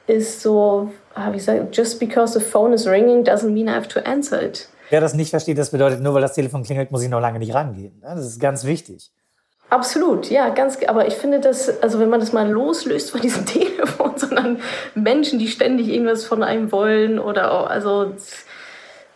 ist 0.08 0.42
so, 0.42 0.92
ah, 1.16 1.32
wie 1.32 1.38
gesagt, 1.38 1.76
just 1.76 2.00
because 2.00 2.38
the 2.38 2.44
phone 2.44 2.74
is 2.74 2.88
ringing 2.88 3.24
doesn't 3.24 3.52
mean 3.52 3.68
I 3.68 3.72
have 3.72 3.88
to 3.90 4.00
answer 4.02 4.42
it. 4.42 4.68
Wer 4.90 5.00
das 5.00 5.14
nicht 5.14 5.30
versteht, 5.30 5.58
das 5.58 5.70
bedeutet, 5.70 6.02
nur 6.02 6.14
weil 6.14 6.22
das 6.22 6.34
Telefon 6.34 6.64
klingelt, 6.64 6.92
muss 6.92 7.02
ich 7.02 7.10
noch 7.10 7.22
lange 7.22 7.40
nicht 7.40 7.54
rangehen. 7.54 8.02
Das 8.02 8.20
ist 8.26 8.40
ganz 8.40 8.66
wichtig. 8.66 9.12
Absolut, 9.70 10.30
ja, 10.30 10.50
ganz. 10.50 10.78
Aber 10.86 11.08
ich 11.08 11.14
finde 11.14 11.40
das, 11.40 11.82
also 11.82 11.98
wenn 12.00 12.10
man 12.10 12.20
das 12.20 12.34
mal 12.34 12.50
loslöst 12.50 13.10
von 13.10 13.22
diesem 13.22 13.46
Telefon, 13.48 14.18
sondern 14.18 14.60
Menschen, 14.96 15.40
die 15.40 15.48
ständig 15.48 15.88
irgendwas 15.88 16.26
von 16.26 16.44
einem 16.44 16.74
wollen 16.74 17.20
oder 17.20 17.54
auch, 17.54 17.70
also 17.70 18.14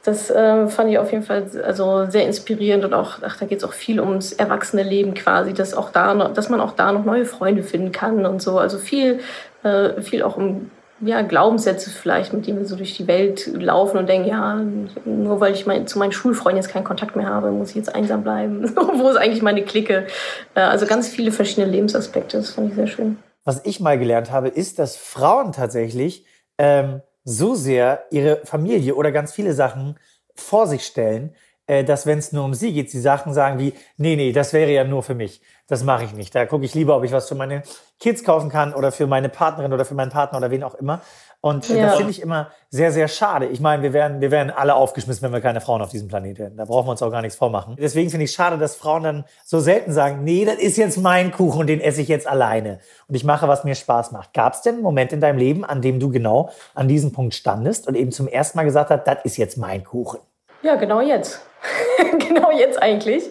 das 0.05 0.29
äh, 0.29 0.67
fand 0.67 0.91
ich 0.91 0.97
auf 0.97 1.11
jeden 1.11 1.23
Fall 1.23 1.45
also 1.65 2.05
sehr 2.05 2.25
inspirierend 2.25 2.85
und 2.85 2.93
auch, 2.93 3.17
ach, 3.21 3.37
da 3.37 3.45
geht 3.45 3.57
es 3.57 3.63
auch 3.63 3.73
viel 3.73 3.99
ums 3.99 4.31
erwachsene 4.31 4.83
Leben 4.83 5.13
quasi, 5.13 5.53
dass 5.53 5.73
auch 5.73 5.89
da 5.89 6.13
noch, 6.13 6.33
dass 6.33 6.47
man 6.47 6.61
auch 6.61 6.73
da 6.73 6.91
noch 6.93 7.03
neue 7.03 7.25
Freunde 7.25 7.63
finden 7.63 7.91
kann 7.91 8.25
und 8.25 8.41
so. 8.41 8.57
Also 8.57 8.77
viel, 8.77 9.19
äh, 9.65 10.01
viel 10.01 10.23
auch 10.23 10.37
um 10.37 10.69
ja, 11.01 11.21
Glaubenssätze 11.23 11.89
vielleicht, 11.89 12.31
mit 12.31 12.47
denen 12.47 12.59
wir 12.59 12.65
so 12.65 12.75
durch 12.75 12.95
die 12.95 13.07
Welt 13.07 13.47
laufen 13.47 13.97
und 13.97 14.07
denken, 14.07 14.29
ja, 14.29 14.63
nur 15.03 15.41
weil 15.41 15.53
ich 15.53 15.65
mein, 15.65 15.87
zu 15.87 15.99
meinen 15.99 16.13
Schulfreunden 16.13 16.61
jetzt 16.61 16.71
keinen 16.71 16.85
Kontakt 16.85 17.17
mehr 17.17 17.27
habe, 17.27 17.51
muss 17.51 17.71
ich 17.71 17.75
jetzt 17.75 17.93
einsam 17.93 18.23
bleiben. 18.23 18.63
Wo 18.75 19.09
ist 19.09 19.17
eigentlich 19.17 19.41
meine 19.41 19.63
Clique? 19.63 20.07
Äh, 20.55 20.61
also 20.61 20.85
ganz 20.85 21.09
viele 21.09 21.31
verschiedene 21.31 21.69
Lebensaspekte, 21.69 22.37
das 22.37 22.51
fand 22.51 22.69
ich 22.69 22.75
sehr 22.75 22.87
schön. 22.87 23.17
Was 23.43 23.61
ich 23.65 23.79
mal 23.79 23.99
gelernt 23.99 24.31
habe, 24.31 24.47
ist, 24.47 24.79
dass 24.79 24.95
Frauen 24.95 25.51
tatsächlich 25.51 26.25
ähm, 26.57 27.01
so 27.23 27.55
sehr 27.55 28.05
ihre 28.11 28.37
Familie 28.45 28.95
oder 28.95 29.11
ganz 29.11 29.33
viele 29.33 29.53
Sachen 29.53 29.99
vor 30.33 30.67
sich 30.67 30.85
stellen, 30.85 31.35
äh, 31.67 31.83
dass 31.83 32.05
wenn 32.05 32.19
es 32.19 32.31
nur 32.31 32.45
um 32.45 32.53
sie 32.53 32.73
geht, 32.73 32.89
sie 32.89 33.01
Sachen 33.01 33.33
sagen 33.33 33.59
wie, 33.59 33.73
nee, 33.97 34.15
nee, 34.15 34.31
das 34.31 34.53
wäre 34.53 34.71
ja 34.71 34.83
nur 34.83 35.03
für 35.03 35.15
mich. 35.15 35.41
Das 35.67 35.83
mache 35.83 36.03
ich 36.03 36.13
nicht. 36.13 36.35
Da 36.35 36.45
gucke 36.45 36.63
ich 36.63 36.75
lieber, 36.75 36.95
ob 36.95 37.03
ich 37.03 37.11
was 37.11 37.27
für 37.27 37.33
meine 37.33 37.63
Kids 37.99 38.23
kaufen 38.23 38.49
kann 38.49 38.73
oder 38.73 38.91
für 38.91 39.07
meine 39.07 39.29
Partnerin 39.29 39.73
oder 39.73 39.83
für 39.83 39.95
meinen 39.95 40.11
Partner 40.11 40.37
oder 40.37 40.51
wen 40.51 40.63
auch 40.63 40.75
immer. 40.75 41.01
Und 41.41 41.69
ja. 41.69 41.87
das 41.87 41.97
finde 41.97 42.11
ich 42.11 42.21
immer 42.21 42.51
sehr, 42.69 42.91
sehr 42.91 43.07
schade. 43.07 43.47
Ich 43.47 43.59
meine, 43.59 43.81
wir 43.83 43.93
wären, 43.93 44.21
wir 44.21 44.31
wären 44.31 44.51
alle 44.51 44.75
aufgeschmissen, 44.75 45.23
wenn 45.23 45.33
wir 45.33 45.41
keine 45.41 45.61
Frauen 45.61 45.81
auf 45.81 45.89
diesem 45.89 46.07
Planeten 46.07 46.41
hätten. 46.41 46.57
Da 46.57 46.65
brauchen 46.65 46.87
wir 46.87 46.91
uns 46.91 47.01
auch 47.01 47.11
gar 47.11 47.21
nichts 47.21 47.37
vormachen. 47.37 47.75
Deswegen 47.79 48.09
finde 48.09 48.25
ich 48.25 48.31
schade, 48.31 48.57
dass 48.57 48.75
Frauen 48.75 49.03
dann 49.03 49.25
so 49.43 49.59
selten 49.59 49.91
sagen, 49.91 50.23
nee, 50.23 50.45
das 50.45 50.55
ist 50.55 50.77
jetzt 50.77 50.97
mein 50.97 51.31
Kuchen 51.31 51.61
und 51.61 51.67
den 51.67 51.81
esse 51.81 52.01
ich 52.01 52.07
jetzt 52.07 52.27
alleine. 52.27 52.79
Und 53.07 53.15
ich 53.15 53.23
mache, 53.23 53.47
was 53.47 53.63
mir 53.63 53.75
Spaß 53.75 54.11
macht. 54.11 54.33
Gab 54.33 54.53
es 54.53 54.61
denn 54.61 54.75
einen 54.75 54.83
Moment 54.83 55.13
in 55.13 55.21
deinem 55.21 55.37
Leben, 55.37 55.65
an 55.65 55.81
dem 55.81 55.99
du 55.99 56.09
genau 56.11 56.49
an 56.73 56.87
diesem 56.87 57.11
Punkt 57.11 57.33
standest 57.33 57.87
und 57.87 57.95
eben 57.95 58.11
zum 58.11 58.27
ersten 58.27 58.57
Mal 58.57 58.63
gesagt 58.63 58.89
hast, 58.89 59.03
das 59.03 59.17
ist 59.23 59.37
jetzt 59.37 59.57
mein 59.57 59.83
Kuchen? 59.83 60.19
Ja, 60.63 60.75
genau 60.75 60.99
jetzt. 60.99 61.41
genau 62.27 62.51
jetzt 62.51 62.81
eigentlich. 62.81 63.29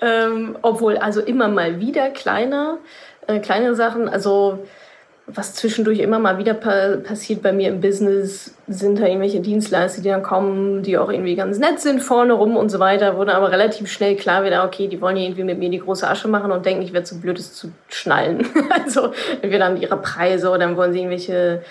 Ähm, 0.00 0.56
obwohl, 0.62 0.96
also 0.96 1.20
immer 1.20 1.48
mal 1.48 1.80
wieder 1.80 2.10
kleiner, 2.10 2.78
äh, 3.26 3.40
kleine 3.40 3.74
Sachen. 3.74 4.08
Also 4.08 4.60
was 5.30 5.54
zwischendurch 5.54 5.98
immer 5.98 6.18
mal 6.18 6.38
wieder 6.38 6.54
pa 6.54 6.96
passiert 6.96 7.42
bei 7.42 7.52
mir 7.52 7.68
im 7.68 7.80
Business, 7.80 8.54
sind 8.66 8.98
da 8.98 9.06
irgendwelche 9.06 9.40
Dienstleister, 9.40 10.00
die 10.00 10.08
dann 10.08 10.22
kommen, 10.22 10.82
die 10.82 10.96
auch 10.96 11.10
irgendwie 11.10 11.36
ganz 11.36 11.58
nett 11.58 11.80
sind 11.80 12.00
vorne 12.00 12.32
rum 12.32 12.56
und 12.56 12.70
so 12.70 12.78
weiter, 12.78 13.12
dann 13.12 13.28
aber 13.28 13.52
relativ 13.52 13.90
schnell 13.90 14.16
klar 14.16 14.42
wird, 14.42 14.54
ah, 14.54 14.64
okay, 14.64 14.88
die 14.88 15.00
wollen 15.02 15.18
irgendwie 15.18 15.44
mit 15.44 15.58
mir 15.58 15.68
die 15.68 15.80
große 15.80 16.08
Asche 16.08 16.28
machen 16.28 16.50
und 16.50 16.64
denken, 16.64 16.82
ich 16.82 16.94
werde 16.94 17.04
zu 17.04 17.20
blöd, 17.20 17.38
es 17.38 17.52
zu 17.52 17.70
schnallen. 17.88 18.46
also 18.84 19.12
entweder 19.42 19.74
die 19.74 19.82
ihre 19.82 19.98
Preise 19.98 20.48
oder 20.48 20.60
dann 20.60 20.76
wollen 20.76 20.92
sie 20.92 21.00
irgendwelche 21.00 21.62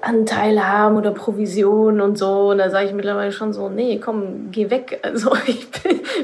Anteile 0.00 0.68
haben 0.68 0.96
oder 0.96 1.10
Provisionen 1.10 2.00
und 2.00 2.16
so. 2.16 2.50
Und 2.50 2.58
da 2.58 2.70
sage 2.70 2.86
ich 2.86 2.92
mittlerweile 2.92 3.32
schon 3.32 3.52
so, 3.52 3.68
nee, 3.68 3.98
komm, 3.98 4.50
geh 4.50 4.70
weg. 4.70 5.00
Also 5.04 5.32
ich 5.46 5.68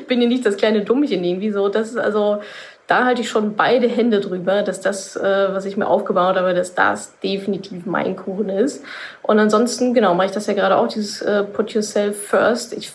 bin, 0.06 0.20
hier 0.20 0.28
nicht 0.28 0.46
das 0.46 0.56
kleine 0.56 0.82
Dummchen 0.82 1.24
irgendwie 1.24 1.50
so. 1.50 1.68
Das 1.68 1.90
ist 1.90 1.98
also 1.98 2.40
da 2.86 3.04
halte 3.04 3.22
ich 3.22 3.28
schon 3.28 3.56
beide 3.56 3.88
Hände 3.88 4.20
drüber, 4.20 4.62
dass 4.62 4.80
das, 4.80 5.16
äh, 5.16 5.48
was 5.52 5.64
ich 5.64 5.76
mir 5.76 5.88
aufgebaut 5.88 6.36
habe, 6.36 6.54
dass 6.54 6.74
das 6.74 7.18
definitiv 7.18 7.84
mein 7.84 8.14
Kuchen 8.14 8.48
ist. 8.48 8.84
Und 9.22 9.38
ansonsten, 9.40 9.92
genau, 9.92 10.14
mache 10.14 10.26
ich 10.26 10.32
das 10.32 10.46
ja 10.46 10.54
gerade 10.54 10.76
auch, 10.76 10.86
dieses 10.86 11.20
äh, 11.22 11.42
Put 11.42 11.72
Yourself 11.72 12.28
First. 12.28 12.72
Ich, 12.74 12.92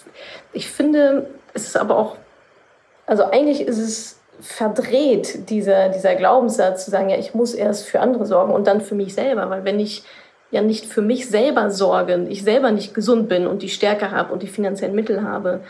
ich 0.54 0.70
finde, 0.70 1.28
es 1.54 1.68
ist 1.68 1.78
aber 1.78 1.98
auch, 1.98 2.16
also 3.06 3.26
eigentlich 3.26 3.68
ist 3.68 3.80
es 3.80 4.18
verdreht, 4.40 5.50
dieser, 5.50 5.90
dieser 5.90 6.16
Glaubenssatz 6.16 6.86
zu 6.86 6.92
sagen, 6.92 7.10
ja, 7.10 7.18
ich 7.18 7.34
muss 7.34 7.54
erst 7.54 7.86
für 7.86 8.00
andere 8.00 8.26
sorgen 8.26 8.54
und 8.54 8.68
dann 8.68 8.80
für 8.80 8.96
mich 8.96 9.14
selber. 9.14 9.50
Weil 9.50 9.66
wenn 9.66 9.80
ich 9.80 10.04
ja 10.52 10.62
nicht 10.62 10.86
für 10.86 11.02
mich 11.02 11.30
selber 11.30 11.70
sorge, 11.72 12.28
ich 12.30 12.44
selber 12.44 12.72
nicht 12.72 12.94
gesund 12.94 13.30
bin 13.30 13.48
und 13.48 13.62
die 13.62 13.70
Stärke 13.70 14.12
habe 14.12 14.34
und 14.34 14.44
die 14.44 14.48
finanziellen 14.48 14.96
Mittel 14.96 15.24
habe, 15.24 15.62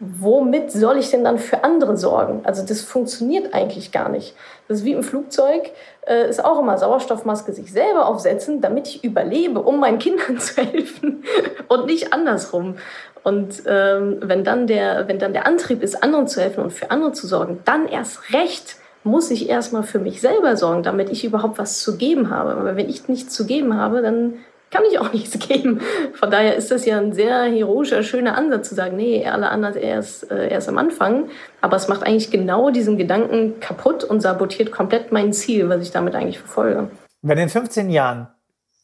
womit 0.00 0.72
soll 0.72 0.96
ich 0.96 1.10
denn 1.10 1.24
dann 1.24 1.38
für 1.38 1.62
andere 1.62 1.96
sorgen? 1.96 2.40
Also 2.44 2.64
das 2.64 2.80
funktioniert 2.80 3.52
eigentlich 3.52 3.92
gar 3.92 4.08
nicht. 4.08 4.34
Das 4.66 4.78
ist 4.78 4.84
wie 4.84 4.92
im 4.92 5.02
Flugzeug, 5.02 5.70
äh, 6.06 6.28
ist 6.28 6.42
auch 6.42 6.58
immer 6.58 6.78
Sauerstoffmaske 6.78 7.52
sich 7.52 7.70
selber 7.70 8.06
aufsetzen, 8.06 8.62
damit 8.62 8.88
ich 8.88 9.04
überlebe, 9.04 9.60
um 9.60 9.78
meinen 9.78 9.98
Kindern 9.98 10.38
zu 10.40 10.62
helfen 10.62 11.24
und 11.68 11.86
nicht 11.86 12.14
andersrum. 12.14 12.76
Und 13.22 13.62
ähm, 13.66 14.18
wenn, 14.22 14.42
dann 14.42 14.66
der, 14.66 15.06
wenn 15.06 15.18
dann 15.18 15.34
der 15.34 15.46
Antrieb 15.46 15.82
ist, 15.82 16.02
anderen 16.02 16.26
zu 16.26 16.40
helfen 16.40 16.64
und 16.64 16.72
für 16.72 16.90
andere 16.90 17.12
zu 17.12 17.26
sorgen, 17.26 17.60
dann 17.66 17.86
erst 17.86 18.32
recht 18.32 18.76
muss 19.02 19.30
ich 19.30 19.48
erstmal 19.48 19.82
für 19.82 19.98
mich 19.98 20.20
selber 20.20 20.56
sorgen, 20.56 20.82
damit 20.82 21.10
ich 21.10 21.24
überhaupt 21.24 21.58
was 21.58 21.80
zu 21.80 21.96
geben 21.96 22.30
habe. 22.30 22.52
Aber 22.52 22.76
wenn 22.76 22.88
ich 22.88 23.08
nichts 23.08 23.34
zu 23.34 23.46
geben 23.46 23.76
habe, 23.76 24.02
dann 24.02 24.34
kann 24.70 24.82
ich 24.90 24.98
auch 24.98 25.12
nichts 25.12 25.38
geben. 25.38 25.80
Von 26.14 26.30
daher 26.30 26.56
ist 26.56 26.70
das 26.70 26.84
ja 26.84 26.98
ein 26.98 27.12
sehr 27.12 27.44
heroischer, 27.44 28.02
schöner 28.02 28.36
Ansatz 28.36 28.68
zu 28.68 28.74
sagen, 28.74 28.96
nee, 28.96 29.26
alle 29.26 29.50
anderen 29.50 29.76
erst, 29.76 30.30
äh, 30.30 30.48
erst 30.48 30.68
am 30.68 30.78
Anfang. 30.78 31.28
Aber 31.60 31.76
es 31.76 31.88
macht 31.88 32.02
eigentlich 32.02 32.30
genau 32.30 32.70
diesen 32.70 32.96
Gedanken 32.96 33.60
kaputt 33.60 34.04
und 34.04 34.20
sabotiert 34.20 34.70
komplett 34.70 35.12
mein 35.12 35.32
Ziel, 35.32 35.68
was 35.68 35.82
ich 35.82 35.90
damit 35.90 36.14
eigentlich 36.14 36.38
verfolge. 36.38 36.90
Wenn 37.22 37.38
in 37.38 37.48
15 37.48 37.90
Jahren 37.90 38.28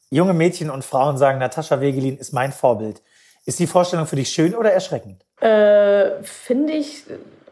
junge 0.09 0.33
Mädchen 0.33 0.69
und 0.69 0.85
Frauen 0.85 1.17
sagen, 1.17 1.39
Natascha 1.39 1.81
Wegelin 1.81 2.17
ist 2.17 2.33
mein 2.33 2.51
Vorbild, 2.51 3.01
ist 3.45 3.59
die 3.59 3.67
Vorstellung 3.67 4.05
für 4.07 4.15
dich 4.15 4.29
schön 4.29 4.53
oder 4.55 4.71
erschreckend? 4.71 5.23
Äh, 5.41 6.21
Finde 6.23 6.73
ich 6.73 7.03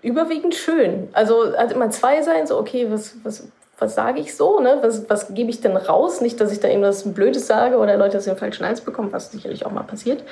überwiegend 0.05 0.55
schön. 0.55 1.09
Also 1.13 1.57
hat 1.57 1.71
immer 1.71 1.89
zwei 1.89 2.21
sein, 2.21 2.45
so 2.45 2.57
okay, 2.59 2.87
was, 2.89 3.15
was, 3.23 3.47
was 3.79 3.95
sage 3.95 4.19
ich 4.19 4.35
so, 4.35 4.59
ne? 4.59 4.77
was, 4.81 5.09
was 5.09 5.33
gebe 5.33 5.49
ich 5.49 5.61
denn 5.61 5.75
raus? 5.75 6.21
Nicht, 6.21 6.39
dass 6.39 6.51
ich 6.51 6.59
da 6.59 6.67
irgendwas 6.67 7.11
Blödes 7.13 7.47
sage 7.47 7.77
oder 7.77 7.97
Leute 7.97 8.17
das 8.17 8.25
den 8.25 8.37
falschen 8.37 8.65
Hals 8.65 8.81
bekommen, 8.81 9.11
was 9.11 9.31
sicherlich 9.31 9.65
auch 9.65 9.71
mal 9.71 9.83
passiert. 9.83 10.23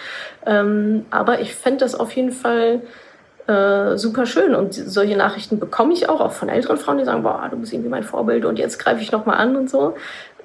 Ähm, 0.45 1.05
aber 1.09 1.41
ich 1.41 1.55
fände 1.55 1.79
das 1.79 1.95
auf 1.95 2.12
jeden 2.12 2.31
Fall 2.31 2.81
äh, 3.47 3.97
super 3.97 4.25
schön 4.25 4.55
und 4.55 4.73
solche 4.73 5.17
Nachrichten 5.17 5.59
bekomme 5.59 5.93
ich 5.93 6.07
auch, 6.07 6.21
auch 6.21 6.31
von 6.31 6.49
älteren 6.49 6.77
Frauen, 6.77 6.99
die 6.99 7.05
sagen, 7.05 7.23
boah, 7.23 7.47
du 7.49 7.57
bist 7.57 7.73
irgendwie 7.73 7.89
mein 7.89 8.03
Vorbild 8.03 8.45
und 8.45 8.59
jetzt 8.59 8.77
greife 8.77 9.01
ich 9.01 9.12
nochmal 9.12 9.38
an 9.38 9.55
und 9.55 9.69
so. 9.69 9.95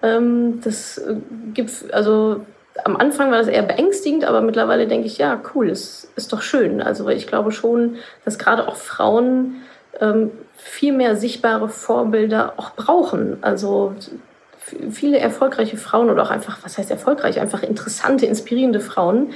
Ähm, 0.02 0.60
das 0.64 0.98
äh, 0.98 1.16
gibt, 1.52 1.70
also 1.92 2.40
am 2.84 2.96
Anfang 2.96 3.30
war 3.30 3.38
das 3.38 3.48
eher 3.48 3.62
beängstigend, 3.62 4.24
aber 4.24 4.40
mittlerweile 4.40 4.86
denke 4.86 5.06
ich, 5.06 5.18
ja, 5.18 5.40
cool, 5.54 5.70
es 5.70 6.10
ist 6.16 6.32
doch 6.32 6.42
schön. 6.42 6.80
Also 6.82 7.08
ich 7.08 7.26
glaube 7.26 7.52
schon, 7.52 7.96
dass 8.24 8.38
gerade 8.38 8.68
auch 8.68 8.76
Frauen 8.76 9.62
ähm, 10.00 10.30
viel 10.56 10.92
mehr 10.92 11.16
sichtbare 11.16 11.68
Vorbilder 11.68 12.54
auch 12.56 12.70
brauchen. 12.70 13.38
Also 13.42 13.94
viele 14.90 15.18
erfolgreiche 15.18 15.76
Frauen 15.76 16.10
oder 16.10 16.22
auch 16.22 16.30
einfach, 16.30 16.58
was 16.62 16.78
heißt 16.78 16.90
erfolgreich, 16.90 17.40
einfach 17.40 17.62
interessante, 17.62 18.26
inspirierende 18.26 18.80
Frauen, 18.80 19.30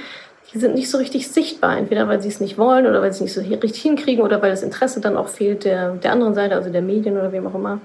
die 0.53 0.59
sind 0.59 0.75
nicht 0.75 0.89
so 0.89 0.97
richtig 0.97 1.29
sichtbar. 1.29 1.77
Entweder 1.77 2.07
weil 2.07 2.21
sie 2.21 2.27
es 2.27 2.39
nicht 2.39 2.57
wollen 2.57 2.85
oder 2.85 3.01
weil 3.01 3.11
sie 3.11 3.17
es 3.17 3.21
nicht 3.21 3.33
so 3.33 3.41
richtig 3.41 3.81
hinkriegen 3.81 4.23
oder 4.23 4.41
weil 4.41 4.51
das 4.51 4.63
Interesse 4.63 5.01
dann 5.01 5.17
auch 5.17 5.27
fehlt 5.27 5.65
der, 5.65 5.95
der 5.95 6.11
anderen 6.11 6.35
Seite, 6.35 6.55
also 6.55 6.69
der 6.69 6.81
Medien 6.81 7.17
oder 7.17 7.31
wem 7.31 7.47
auch 7.47 7.55
immer. 7.55 7.81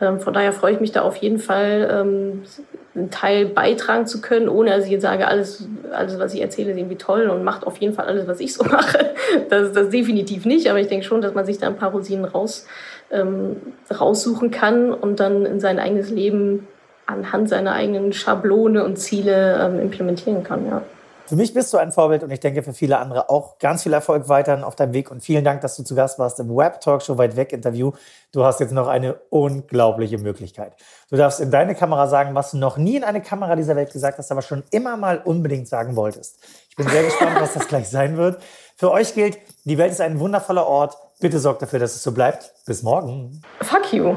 Ähm, 0.00 0.20
von 0.20 0.32
daher 0.32 0.52
freue 0.52 0.74
ich 0.74 0.80
mich 0.80 0.92
da 0.92 1.02
auf 1.02 1.16
jeden 1.16 1.38
Fall, 1.38 1.88
ähm, 1.92 2.42
einen 2.94 3.10
Teil 3.10 3.46
beitragen 3.46 4.06
zu 4.06 4.20
können, 4.20 4.48
ohne 4.48 4.70
dass 4.70 4.84
ich 4.84 4.90
jetzt 4.90 5.02
sage, 5.02 5.28
alles, 5.28 5.68
alles, 5.92 6.18
was 6.18 6.34
ich 6.34 6.40
erzähle, 6.40 6.72
ist 6.72 6.78
irgendwie 6.78 6.96
toll 6.96 7.28
und 7.28 7.44
macht 7.44 7.66
auf 7.66 7.76
jeden 7.78 7.94
Fall 7.94 8.06
alles, 8.06 8.26
was 8.26 8.40
ich 8.40 8.52
so 8.52 8.64
mache. 8.70 9.14
Das, 9.48 9.72
das 9.72 9.90
definitiv 9.90 10.44
nicht, 10.44 10.68
aber 10.68 10.80
ich 10.80 10.88
denke 10.88 11.04
schon, 11.04 11.20
dass 11.20 11.34
man 11.34 11.44
sich 11.44 11.58
da 11.58 11.68
ein 11.68 11.76
paar 11.76 11.92
Rosinen 11.92 12.24
raus, 12.24 12.66
ähm, 13.10 13.56
raussuchen 13.90 14.50
kann 14.50 14.92
und 14.92 15.20
dann 15.20 15.46
in 15.46 15.60
sein 15.60 15.78
eigenes 15.78 16.10
Leben 16.10 16.66
anhand 17.06 17.48
seiner 17.48 17.72
eigenen 17.72 18.12
Schablone 18.12 18.84
und 18.84 18.96
Ziele 18.96 19.60
ähm, 19.62 19.80
implementieren 19.80 20.42
kann, 20.42 20.66
ja. 20.66 20.82
Für 21.30 21.36
mich 21.36 21.54
bist 21.54 21.72
du 21.72 21.78
ein 21.78 21.92
Vorbild 21.92 22.24
und 22.24 22.32
ich 22.32 22.40
denke 22.40 22.60
für 22.64 22.72
viele 22.72 22.98
andere 22.98 23.30
auch. 23.30 23.60
Ganz 23.60 23.84
viel 23.84 23.92
Erfolg 23.92 24.28
weiterhin 24.28 24.64
auf 24.64 24.74
deinem 24.74 24.92
Weg 24.94 25.12
und 25.12 25.22
vielen 25.22 25.44
Dank, 25.44 25.60
dass 25.60 25.76
du 25.76 25.84
zu 25.84 25.94
Gast 25.94 26.18
warst 26.18 26.40
im 26.40 26.48
Web 26.56 26.80
Talkshow 26.80 27.18
weit 27.18 27.36
weg 27.36 27.52
Interview. 27.52 27.92
Du 28.32 28.44
hast 28.44 28.58
jetzt 28.58 28.72
noch 28.72 28.88
eine 28.88 29.14
unglaubliche 29.30 30.18
Möglichkeit. 30.18 30.72
Du 31.08 31.14
darfst 31.14 31.38
in 31.38 31.52
deine 31.52 31.76
Kamera 31.76 32.08
sagen, 32.08 32.34
was 32.34 32.50
du 32.50 32.56
noch 32.56 32.78
nie 32.78 32.96
in 32.96 33.04
eine 33.04 33.22
Kamera 33.22 33.54
dieser 33.54 33.76
Welt 33.76 33.92
gesagt 33.92 34.18
hast, 34.18 34.32
aber 34.32 34.42
schon 34.42 34.64
immer 34.72 34.96
mal 34.96 35.18
unbedingt 35.18 35.68
sagen 35.68 35.94
wolltest. 35.94 36.40
Ich 36.68 36.74
bin 36.74 36.88
sehr 36.88 37.04
gespannt, 37.04 37.36
was 37.38 37.54
das 37.54 37.68
gleich 37.68 37.88
sein 37.88 38.16
wird. 38.16 38.42
Für 38.74 38.90
euch 38.90 39.14
gilt, 39.14 39.38
die 39.62 39.78
Welt 39.78 39.92
ist 39.92 40.00
ein 40.00 40.18
wundervoller 40.18 40.66
Ort. 40.66 40.96
Bitte 41.20 41.38
sorgt 41.38 41.62
dafür, 41.62 41.78
dass 41.78 41.94
es 41.94 42.02
so 42.02 42.10
bleibt. 42.10 42.52
Bis 42.66 42.82
morgen. 42.82 43.40
Fuck 43.60 43.92
you. 43.92 44.16